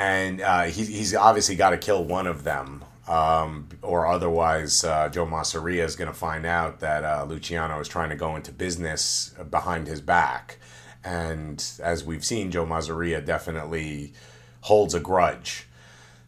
and 0.00 0.40
uh, 0.40 0.62
he, 0.62 0.86
he's 0.86 1.14
obviously 1.14 1.56
got 1.56 1.70
to 1.70 1.76
kill 1.76 2.02
one 2.02 2.26
of 2.26 2.42
them, 2.42 2.82
um, 3.06 3.68
or 3.82 4.06
otherwise 4.06 4.82
uh, 4.82 5.10
Joe 5.10 5.26
Masseria 5.26 5.84
is 5.84 5.94
going 5.94 6.08
to 6.08 6.16
find 6.16 6.46
out 6.46 6.80
that 6.80 7.04
uh, 7.04 7.26
Luciano 7.28 7.78
is 7.80 7.86
trying 7.86 8.08
to 8.08 8.16
go 8.16 8.34
into 8.34 8.50
business 8.50 9.34
behind 9.50 9.86
his 9.86 10.00
back. 10.00 10.56
And 11.04 11.62
as 11.82 12.02
we've 12.02 12.24
seen, 12.24 12.50
Joe 12.50 12.64
Masseria 12.64 13.22
definitely 13.22 14.14
holds 14.62 14.94
a 14.94 15.00
grudge. 15.00 15.66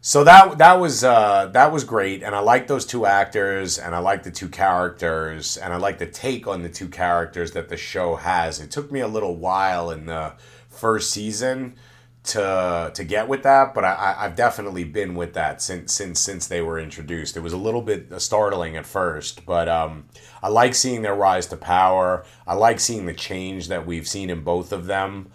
So 0.01 0.23
that 0.23 0.59
that 0.59 0.79
was 0.79 1.03
uh, 1.03 1.47
that 1.53 1.71
was 1.71 1.83
great, 1.83 2.21
and 2.21 2.35
I 2.35 2.41
like 2.41 2.67
those 2.67 2.85
two 2.85 3.07
actors, 3.07 3.79
and 3.79 3.95
I 3.95 3.99
like 3.99 4.21
the 4.21 4.31
two 4.31 4.49
characters, 4.49 5.57
and 5.57 5.73
I 5.73 5.77
like 5.77 5.97
the 5.97 6.05
take 6.05 6.45
on 6.45 6.61
the 6.61 6.69
two 6.69 6.89
characters 6.89 7.53
that 7.53 7.69
the 7.69 7.77
show 7.77 8.17
has. 8.17 8.59
It 8.59 8.69
took 8.69 8.91
me 8.91 8.99
a 8.99 9.07
little 9.07 9.35
while 9.35 9.89
in 9.89 10.05
the 10.05 10.33
first 10.69 11.09
season 11.09 11.75
to 12.23 12.91
to 12.93 13.03
get 13.03 13.27
with 13.27 13.43
that, 13.43 13.73
but 13.73 13.83
I, 13.83 14.15
I've 14.17 14.35
definitely 14.35 14.85
been 14.85 15.13
with 15.15 15.33
that 15.33 15.61
since 15.61 15.91
since 15.91 16.19
since 16.19 16.47
they 16.47 16.61
were 16.61 16.79
introduced. 16.79 17.35
It 17.35 17.41
was 17.41 17.53
a 17.53 17.57
little 17.57 17.81
bit 17.81 18.09
startling 18.21 18.77
at 18.77 18.85
first, 18.85 19.45
but 19.45 19.67
um, 19.67 20.05
I 20.41 20.47
like 20.47 20.73
seeing 20.73 21.01
their 21.01 21.15
rise 21.15 21.47
to 21.47 21.57
power. 21.57 22.25
I 22.47 22.53
like 22.53 22.79
seeing 22.79 23.05
the 23.05 23.13
change 23.13 23.67
that 23.67 23.85
we've 23.85 24.07
seen 24.07 24.29
in 24.29 24.41
both 24.43 24.71
of 24.71 24.85
them. 24.85 25.31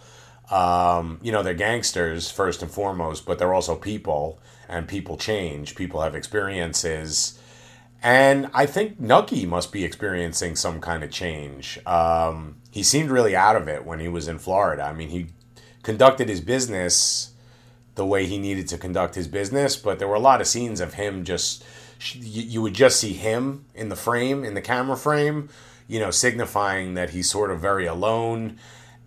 Um, 0.50 1.20
you 1.22 1.30
know, 1.30 1.42
they're 1.42 1.52
gangsters 1.52 2.30
first 2.30 2.62
and 2.62 2.70
foremost, 2.70 3.26
but 3.26 3.38
they're 3.38 3.52
also 3.52 3.76
people, 3.76 4.40
and 4.66 4.88
people 4.88 5.18
change. 5.18 5.74
People 5.74 6.00
have 6.00 6.14
experiences. 6.14 7.38
And 8.02 8.48
I 8.54 8.64
think 8.64 8.98
Nucky 8.98 9.44
must 9.44 9.72
be 9.72 9.84
experiencing 9.84 10.56
some 10.56 10.80
kind 10.80 11.02
of 11.02 11.10
change. 11.10 11.78
Um, 11.84 12.56
he 12.70 12.82
seemed 12.82 13.10
really 13.10 13.34
out 13.36 13.56
of 13.56 13.68
it 13.68 13.84
when 13.84 13.98
he 13.98 14.08
was 14.08 14.28
in 14.28 14.38
Florida. 14.38 14.84
I 14.84 14.94
mean, 14.94 15.08
he 15.08 15.26
conducted 15.82 16.28
his 16.28 16.40
business 16.40 17.32
the 17.94 18.06
way 18.06 18.26
he 18.26 18.38
needed 18.38 18.68
to 18.68 18.78
conduct 18.78 19.14
his 19.14 19.28
business, 19.28 19.76
but 19.76 19.98
there 19.98 20.08
were 20.08 20.14
a 20.14 20.20
lot 20.20 20.40
of 20.40 20.46
scenes 20.46 20.80
of 20.80 20.94
him 20.94 21.24
just 21.24 21.64
you 22.14 22.62
would 22.62 22.74
just 22.74 23.00
see 23.00 23.12
him 23.12 23.64
in 23.74 23.88
the 23.88 23.96
frame, 23.96 24.44
in 24.44 24.54
the 24.54 24.60
camera 24.60 24.96
frame, 24.96 25.48
you 25.88 25.98
know, 25.98 26.10
signifying 26.10 26.94
that 26.94 27.10
he's 27.10 27.28
sort 27.28 27.50
of 27.50 27.60
very 27.60 27.86
alone. 27.86 28.56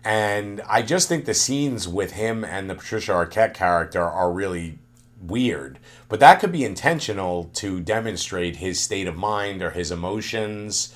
And 0.04 0.60
I 0.68 0.82
just 0.82 1.08
think 1.08 1.24
the 1.24 1.34
scenes 1.34 1.88
with 1.88 2.12
him 2.12 2.44
and 2.44 2.68
the 2.68 2.74
Patricia 2.74 3.12
Arquette 3.12 3.54
character 3.54 4.02
are 4.02 4.30
really 4.30 4.78
weird. 5.20 5.78
But 6.08 6.20
that 6.20 6.40
could 6.40 6.52
be 6.52 6.64
intentional 6.64 7.44
to 7.54 7.80
demonstrate 7.80 8.56
his 8.56 8.80
state 8.80 9.06
of 9.06 9.16
mind 9.16 9.62
or 9.62 9.70
his 9.70 9.90
emotions. 9.90 10.94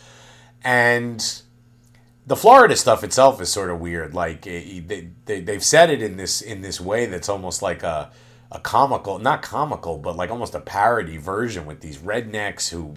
And 0.63 1.43
the 2.27 2.37
Florida 2.37 2.77
stuff 2.77 3.05
itself 3.05 3.41
is 3.41 3.51
sort 3.51 3.71
of 3.71 3.81
weird. 3.81 4.15
Like 4.15 4.47
eh, 4.47 4.81
they, 4.85 5.09
they 5.25 5.41
they've 5.41 5.65
said 5.65 5.91
it 5.91 6.03
in 6.03 6.17
this 6.17 6.41
in 6.41 6.61
this 6.61 6.81
way 6.81 7.07
that's 7.07 7.29
almost 7.29 7.63
like 7.63 7.83
a 7.83 8.11
a 8.51 8.61
comical, 8.61 9.19
not 9.19 9.43
comical, 9.43 9.99
but 9.99 10.17
like 10.17 10.31
almost 10.31 10.55
a 10.55 10.61
parody 10.61 11.17
version 11.17 11.67
with 11.67 11.81
these 11.81 11.99
rednecks 11.99 12.69
who, 12.69 12.95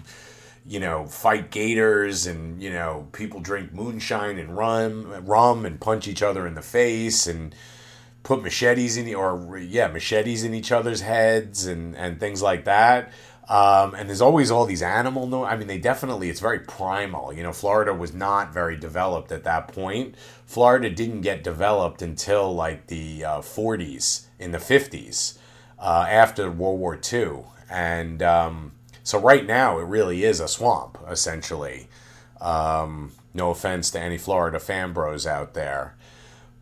you 0.64 0.78
know, 0.78 1.06
fight 1.06 1.50
gators 1.50 2.26
and 2.26 2.62
you 2.62 2.70
know 2.70 3.08
people 3.12 3.40
drink 3.40 3.72
moonshine 3.72 4.38
and 4.38 4.56
rum 4.56 5.24
rum 5.26 5.64
and 5.64 5.80
punch 5.80 6.08
each 6.08 6.22
other 6.22 6.46
in 6.46 6.54
the 6.54 6.62
face 6.62 7.26
and 7.26 7.54
put 8.22 8.42
machetes 8.42 8.96
in 8.96 9.14
or 9.14 9.58
yeah 9.58 9.88
machetes 9.88 10.44
in 10.44 10.54
each 10.54 10.72
other's 10.72 11.00
heads 11.00 11.66
and 11.66 11.96
and 11.96 12.18
things 12.18 12.42
like 12.42 12.64
that. 12.64 13.12
Um, 13.50 13.94
and 13.96 14.08
there's 14.08 14.20
always 14.20 14.50
all 14.52 14.64
these 14.64 14.80
animal 14.82 15.26
no 15.26 15.44
I 15.44 15.56
mean 15.56 15.66
they 15.66 15.78
definitely 15.78 16.30
it's 16.30 16.40
very 16.40 16.60
primal. 16.60 17.32
You 17.32 17.42
know, 17.42 17.52
Florida 17.52 17.92
was 17.92 18.14
not 18.14 18.54
very 18.54 18.76
developed 18.76 19.32
at 19.32 19.44
that 19.44 19.68
point. 19.68 20.14
Florida 20.46 20.88
didn't 20.88 21.22
get 21.22 21.42
developed 21.42 22.00
until 22.00 22.54
like 22.54 22.86
the 22.86 23.24
uh, 23.24 23.40
40s 23.40 24.26
in 24.38 24.52
the 24.52 24.58
50s 24.58 25.36
uh, 25.80 26.06
after 26.08 26.50
World 26.50 26.78
War 26.78 26.98
II. 27.12 27.40
And 27.68 28.22
um, 28.22 28.72
so 29.02 29.18
right 29.18 29.44
now 29.46 29.78
it 29.80 29.84
really 29.84 30.24
is 30.24 30.38
a 30.40 30.46
swamp 30.48 30.98
essentially. 31.08 31.88
Um, 32.40 33.12
No 33.34 33.50
offense 33.50 33.90
to 33.92 34.00
any 34.00 34.18
Florida 34.18 34.60
fan 34.60 34.92
bros 34.92 35.26
out 35.26 35.54
there. 35.54 35.96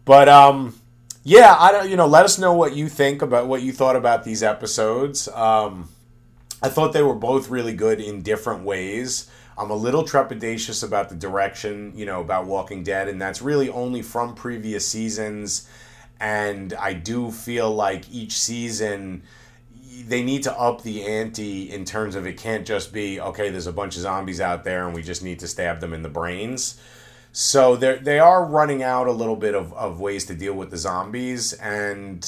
But 0.04 0.28
um, 0.28 0.80
yeah, 1.24 1.54
I 1.58 1.72
don't. 1.72 1.90
You 1.90 1.96
know, 1.96 2.06
let 2.06 2.24
us 2.24 2.38
know 2.38 2.52
what 2.54 2.74
you 2.74 2.88
think 2.88 3.22
about 3.22 3.46
what 3.46 3.62
you 3.62 3.72
thought 3.72 3.96
about 3.96 4.24
these 4.24 4.42
episodes. 4.42 5.28
Um, 5.28 5.88
I 6.62 6.68
thought 6.68 6.92
they 6.92 7.02
were 7.02 7.14
both 7.14 7.48
really 7.48 7.74
good 7.74 8.00
in 8.00 8.22
different 8.22 8.64
ways. 8.64 9.30
I'm 9.56 9.70
a 9.70 9.76
little 9.76 10.04
trepidatious 10.04 10.84
about 10.84 11.08
the 11.08 11.16
direction, 11.16 11.92
you 11.96 12.06
know, 12.06 12.20
about 12.20 12.46
Walking 12.46 12.82
Dead, 12.82 13.08
and 13.08 13.20
that's 13.20 13.42
really 13.42 13.68
only 13.68 14.02
from 14.02 14.34
previous 14.34 14.86
seasons. 14.86 15.68
And 16.20 16.74
I 16.74 16.92
do 16.92 17.30
feel 17.30 17.72
like 17.72 18.10
each 18.10 18.38
season 18.38 19.22
they 20.06 20.22
need 20.22 20.44
to 20.44 20.56
up 20.56 20.82
the 20.82 21.04
ante 21.04 21.70
in 21.70 21.84
terms 21.84 22.14
of 22.14 22.26
it 22.26 22.36
can't 22.36 22.66
just 22.66 22.92
be 22.92 23.20
okay. 23.20 23.50
There's 23.50 23.66
a 23.66 23.72
bunch 23.72 23.96
of 23.96 24.02
zombies 24.02 24.40
out 24.40 24.64
there, 24.64 24.86
and 24.86 24.94
we 24.94 25.02
just 25.02 25.22
need 25.22 25.40
to 25.40 25.48
stab 25.48 25.80
them 25.80 25.92
in 25.92 26.02
the 26.02 26.08
brains. 26.08 26.80
So 27.32 27.76
they 27.76 27.98
they 27.98 28.18
are 28.18 28.44
running 28.44 28.82
out 28.82 29.06
a 29.06 29.12
little 29.12 29.36
bit 29.36 29.54
of, 29.54 29.72
of 29.74 30.00
ways 30.00 30.24
to 30.26 30.34
deal 30.34 30.54
with 30.54 30.70
the 30.70 30.76
zombies, 30.76 31.52
and 31.52 32.24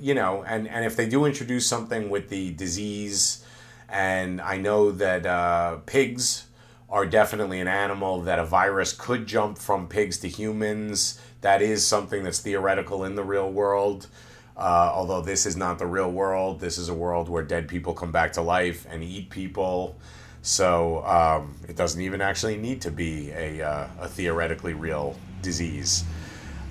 you 0.00 0.14
know, 0.14 0.42
and 0.46 0.68
and 0.68 0.84
if 0.84 0.96
they 0.96 1.08
do 1.08 1.24
introduce 1.24 1.66
something 1.66 2.10
with 2.10 2.28
the 2.28 2.52
disease, 2.52 3.44
and 3.88 4.40
I 4.40 4.56
know 4.56 4.90
that 4.92 5.26
uh, 5.26 5.76
pigs 5.86 6.46
are 6.88 7.04
definitely 7.04 7.60
an 7.60 7.68
animal 7.68 8.22
that 8.22 8.38
a 8.38 8.44
virus 8.44 8.92
could 8.92 9.26
jump 9.26 9.58
from 9.58 9.88
pigs 9.88 10.18
to 10.18 10.28
humans. 10.28 11.20
That 11.40 11.62
is 11.62 11.86
something 11.86 12.22
that's 12.22 12.40
theoretical 12.40 13.04
in 13.04 13.16
the 13.16 13.24
real 13.24 13.50
world. 13.50 14.06
Uh, 14.56 14.90
although 14.94 15.20
this 15.20 15.44
is 15.44 15.56
not 15.56 15.78
the 15.78 15.86
real 15.86 16.10
world, 16.10 16.60
this 16.60 16.78
is 16.78 16.88
a 16.88 16.94
world 16.94 17.28
where 17.28 17.42
dead 17.42 17.68
people 17.68 17.92
come 17.92 18.12
back 18.12 18.32
to 18.34 18.40
life 18.40 18.86
and 18.88 19.02
eat 19.02 19.28
people. 19.28 19.96
So 20.40 21.04
um, 21.04 21.56
it 21.68 21.76
doesn't 21.76 22.00
even 22.00 22.20
actually 22.20 22.56
need 22.56 22.80
to 22.82 22.90
be 22.90 23.32
a, 23.32 23.60
uh, 23.60 23.88
a 24.00 24.08
theoretically 24.08 24.74
real 24.74 25.16
disease. 25.42 26.04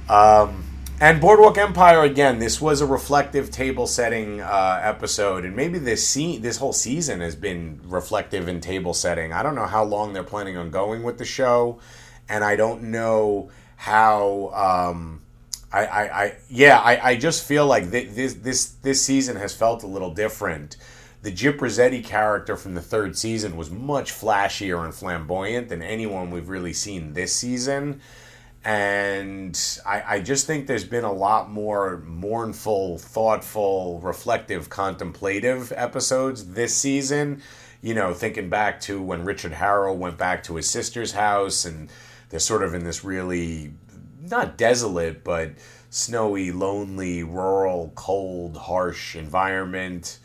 Um, 0.10 0.63
and 1.01 1.19
Boardwalk 1.19 1.58
Empire 1.58 2.03
again. 2.03 2.39
This 2.39 2.62
was 2.62 2.79
a 2.79 2.86
reflective 2.86 3.51
table 3.51 3.86
setting 3.86 4.39
uh, 4.39 4.79
episode, 4.81 5.43
and 5.43 5.55
maybe 5.55 5.77
this 5.77 6.08
se- 6.08 6.38
this 6.38 6.58
whole 6.58 6.71
season 6.71 7.19
has 7.19 7.36
been 7.36 7.81
reflective 7.84 8.47
in 8.47 8.62
table 8.62 8.93
setting. 8.93 9.34
I 9.34 9.43
don't 9.43 9.55
know 9.55 9.65
how 9.65 9.84
long 9.84 10.13
they're 10.13 10.23
planning 10.23 10.55
on 10.55 10.71
going 10.71 11.03
with 11.03 11.17
the 11.17 11.25
show, 11.25 11.79
and 12.29 12.43
I 12.43 12.55
don't 12.55 12.84
know 12.84 13.51
how. 13.75 14.51
Um, 14.93 15.21
I, 15.73 15.86
I, 15.86 16.23
I, 16.23 16.38
yeah, 16.49 16.79
I, 16.79 17.10
I 17.10 17.15
just 17.17 17.45
feel 17.45 17.67
like 17.67 17.91
th- 17.91 18.12
this 18.12 18.36
this 18.36 18.65
this 18.81 19.01
season 19.01 19.36
has 19.36 19.53
felt 19.53 19.84
a 19.84 19.88
little 19.88 20.13
different. 20.13 20.77
The 21.23 21.31
Gyp 21.31 21.58
Rosetti 21.58 22.03
character 22.05 22.55
from 22.55 22.75
the 22.75 22.81
third 22.81 23.17
season 23.17 23.58
was 23.58 23.69
much 23.69 24.13
flashier 24.13 24.86
and 24.86 24.93
flamboyant 24.93 25.67
than 25.69 25.81
anyone 25.81 26.29
we've 26.29 26.47
really 26.47 26.71
seen 26.71 27.13
this 27.13 27.36
season 27.36 27.99
and 28.65 29.80
I, 29.86 30.15
I, 30.15 30.19
just 30.21 30.47
think 30.47 30.65
there's 30.65 30.84
been 30.84 31.04
a 31.04 31.13
lot 31.13 31.51
more 31.51 31.97
mournful, 31.97 32.97
thoughtful, 32.97 33.99
reflective, 33.99 34.71
contemplative 34.71 35.71
episodes 35.75 36.54
this 36.54 36.75
season. 36.75 37.43
You 37.84 37.93
know, 37.93 38.15
thinking 38.15 38.49
back 38.49 38.82
to 38.82 38.99
when 38.99 39.23
Richard 39.23 39.51
Harrow 39.51 39.93
went 39.93 40.17
back 40.17 40.41
to 40.45 40.56
his 40.56 40.67
sister's 40.67 41.12
house, 41.12 41.63
and 41.63 41.91
they're 42.30 42.39
sort 42.39 42.63
of 42.63 42.73
in 42.73 42.84
this 42.84 43.04
really 43.04 43.71
not 44.19 44.58
desolate, 44.58 45.23
but 45.23 45.51
snowy, 45.91 46.51
lonely, 46.51 47.21
rural, 47.21 47.91
cold, 47.93 48.58
harsh 48.58 49.15
environment. 49.15 50.17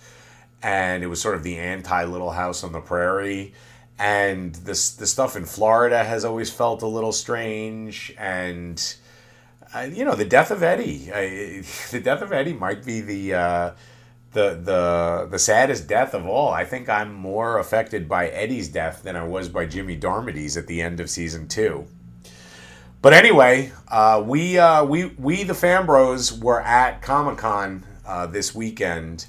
And 0.63 1.05
it 1.05 1.09
was 1.09 1.21
sort 1.21 1.35
of 1.35 1.43
the 1.43 1.59
anti 1.59 2.05
Little 2.05 2.31
House 2.31 2.65
on 2.65 2.73
the 2.73 2.81
Prairie 2.81 3.53
and 4.01 4.55
this 4.55 4.93
the 4.93 5.07
stuff 5.07 5.37
in 5.37 5.45
Florida 5.45 6.03
has 6.03 6.25
always 6.25 6.51
felt 6.51 6.81
a 6.83 6.87
little 6.87 7.13
strange. 7.13 8.15
And 8.19 8.83
uh, 9.75 9.89
you 9.93 10.05
know 10.05 10.15
the 10.15 10.25
death 10.25 10.51
of 10.51 10.63
Eddie. 10.63 11.13
Uh, 11.13 11.63
the 11.91 12.01
death 12.03 12.23
of 12.23 12.33
Eddie 12.33 12.55
might 12.55 12.85
be 12.85 13.03
the 13.03 13.35
uh, 13.35 13.71
the 14.33 14.55
the 14.55 15.29
the 15.31 15.39
saddest 15.39 15.87
death 15.87 16.15
of 16.15 16.27
all. 16.27 16.49
I 16.49 16.65
think 16.65 16.89
I'm 16.89 17.13
more 17.13 17.59
affected 17.59 18.09
by 18.09 18.29
Eddie's 18.29 18.69
death 18.69 19.03
than 19.03 19.17
I 19.17 19.25
was 19.25 19.51
by 19.51 19.67
Jimmy 19.67 19.97
Darmody's 19.97 20.57
at 20.57 20.67
the 20.67 20.81
end 20.81 20.99
of 20.99 21.11
season 21.11 21.47
2 21.47 21.87
but 23.03 23.13
anyway 23.13 23.73
uh, 23.89 24.23
we 24.25 24.59
uh, 24.59 24.85
we 24.85 25.07
we 25.19 25.43
the 25.43 25.55
Fan 25.55 25.87
Bros 25.87 26.33
were 26.33 26.61
at 26.61 27.03
Comic-Con 27.03 27.85
uh, 28.07 28.27
this 28.27 28.55
weekend 28.55 29.27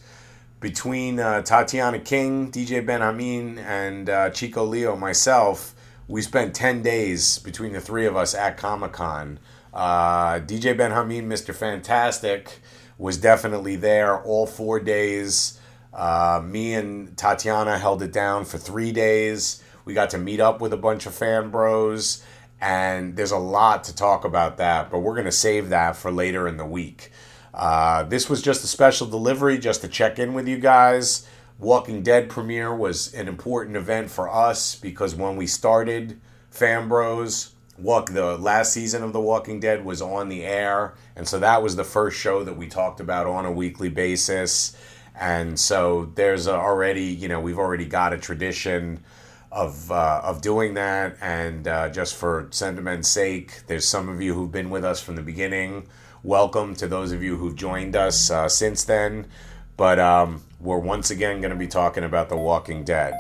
between 0.61 1.19
uh, 1.19 1.41
Tatiana 1.41 1.99
King, 1.99 2.51
DJ 2.51 2.85
Ben 2.85 3.01
Hameen, 3.01 3.57
and 3.57 4.09
uh, 4.09 4.29
Chico 4.29 4.63
Leo, 4.63 4.95
myself, 4.95 5.73
we 6.07 6.21
spent 6.21 6.53
10 6.53 6.83
days 6.83 7.39
between 7.39 7.73
the 7.73 7.81
three 7.81 8.05
of 8.05 8.15
us 8.15 8.35
at 8.35 8.57
Comic 8.57 8.93
Con. 8.93 9.39
Uh, 9.73 10.35
DJ 10.35 10.77
Ben 10.77 10.91
Hameen, 10.91 11.25
Mr. 11.25 11.53
Fantastic, 11.53 12.61
was 12.99 13.17
definitely 13.17 13.75
there 13.75 14.21
all 14.21 14.45
four 14.45 14.79
days. 14.79 15.59
Uh, 15.93 16.41
me 16.45 16.75
and 16.75 17.17
Tatiana 17.17 17.79
held 17.79 18.03
it 18.03 18.13
down 18.13 18.45
for 18.45 18.59
three 18.59 18.91
days. 18.91 19.63
We 19.83 19.95
got 19.95 20.11
to 20.11 20.19
meet 20.19 20.39
up 20.39 20.61
with 20.61 20.73
a 20.73 20.77
bunch 20.77 21.07
of 21.07 21.15
fan 21.15 21.49
bros, 21.49 22.23
and 22.61 23.15
there's 23.15 23.31
a 23.31 23.37
lot 23.37 23.83
to 23.85 23.95
talk 23.95 24.25
about 24.25 24.57
that, 24.57 24.91
but 24.91 24.99
we're 24.99 25.15
going 25.15 25.25
to 25.25 25.31
save 25.31 25.69
that 25.69 25.95
for 25.95 26.11
later 26.11 26.47
in 26.47 26.57
the 26.57 26.65
week. 26.65 27.11
Uh, 27.53 28.03
this 28.03 28.29
was 28.29 28.41
just 28.41 28.63
a 28.63 28.67
special 28.67 29.07
delivery 29.07 29.57
just 29.57 29.81
to 29.81 29.87
check 29.87 30.19
in 30.19 30.33
with 30.33 30.47
you 30.47 30.57
guys. 30.57 31.27
Walking 31.59 32.01
Dead 32.01 32.29
premiere 32.29 32.75
was 32.75 33.13
an 33.13 33.27
important 33.27 33.75
event 33.75 34.09
for 34.09 34.33
us 34.33 34.75
because 34.75 35.13
when 35.13 35.35
we 35.35 35.45
started 35.45 36.19
Fan 36.49 36.87
Bros, 36.87 37.53
walk 37.77 38.11
the 38.11 38.37
last 38.37 38.73
season 38.73 39.03
of 39.03 39.13
The 39.13 39.19
Walking 39.19 39.59
Dead 39.59 39.85
was 39.85 40.01
on 40.01 40.29
the 40.29 40.43
air, 40.43 40.95
and 41.15 41.27
so 41.27 41.39
that 41.39 41.61
was 41.61 41.75
the 41.75 41.83
first 41.83 42.17
show 42.17 42.43
that 42.43 42.57
we 42.57 42.67
talked 42.67 42.99
about 42.99 43.27
on 43.27 43.45
a 43.45 43.51
weekly 43.51 43.89
basis. 43.89 44.75
And 45.19 45.59
so 45.59 46.11
there's 46.15 46.47
already, 46.47 47.03
you 47.03 47.27
know, 47.27 47.39
we've 47.39 47.59
already 47.59 47.85
got 47.85 48.13
a 48.13 48.17
tradition 48.17 49.03
of 49.51 49.91
uh, 49.91 50.21
of 50.23 50.41
doing 50.41 50.75
that. 50.75 51.17
And 51.21 51.67
uh, 51.67 51.89
just 51.89 52.15
for 52.15 52.47
sentiment's 52.51 53.09
sake, 53.09 53.67
there's 53.67 53.87
some 53.87 54.09
of 54.09 54.21
you 54.21 54.33
who've 54.33 54.51
been 54.51 54.69
with 54.69 54.85
us 54.85 55.01
from 55.01 55.15
the 55.15 55.21
beginning 55.21 55.87
welcome 56.23 56.75
to 56.75 56.87
those 56.87 57.11
of 57.11 57.23
you 57.23 57.35
who've 57.37 57.55
joined 57.55 57.95
us 57.95 58.29
uh, 58.29 58.47
since 58.47 58.83
then. 58.83 59.27
But 59.75 59.99
um, 59.99 60.43
we're 60.59 60.77
once 60.77 61.09
again 61.09 61.41
going 61.41 61.51
to 61.51 61.57
be 61.57 61.67
talking 61.67 62.03
about 62.03 62.29
The 62.29 62.37
Walking 62.37 62.83
Dead. 62.83 63.13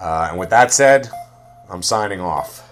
Uh, 0.00 0.28
and 0.30 0.38
with 0.38 0.50
that 0.50 0.72
said, 0.72 1.10
I'm 1.68 1.82
signing 1.82 2.20
off. 2.20 2.71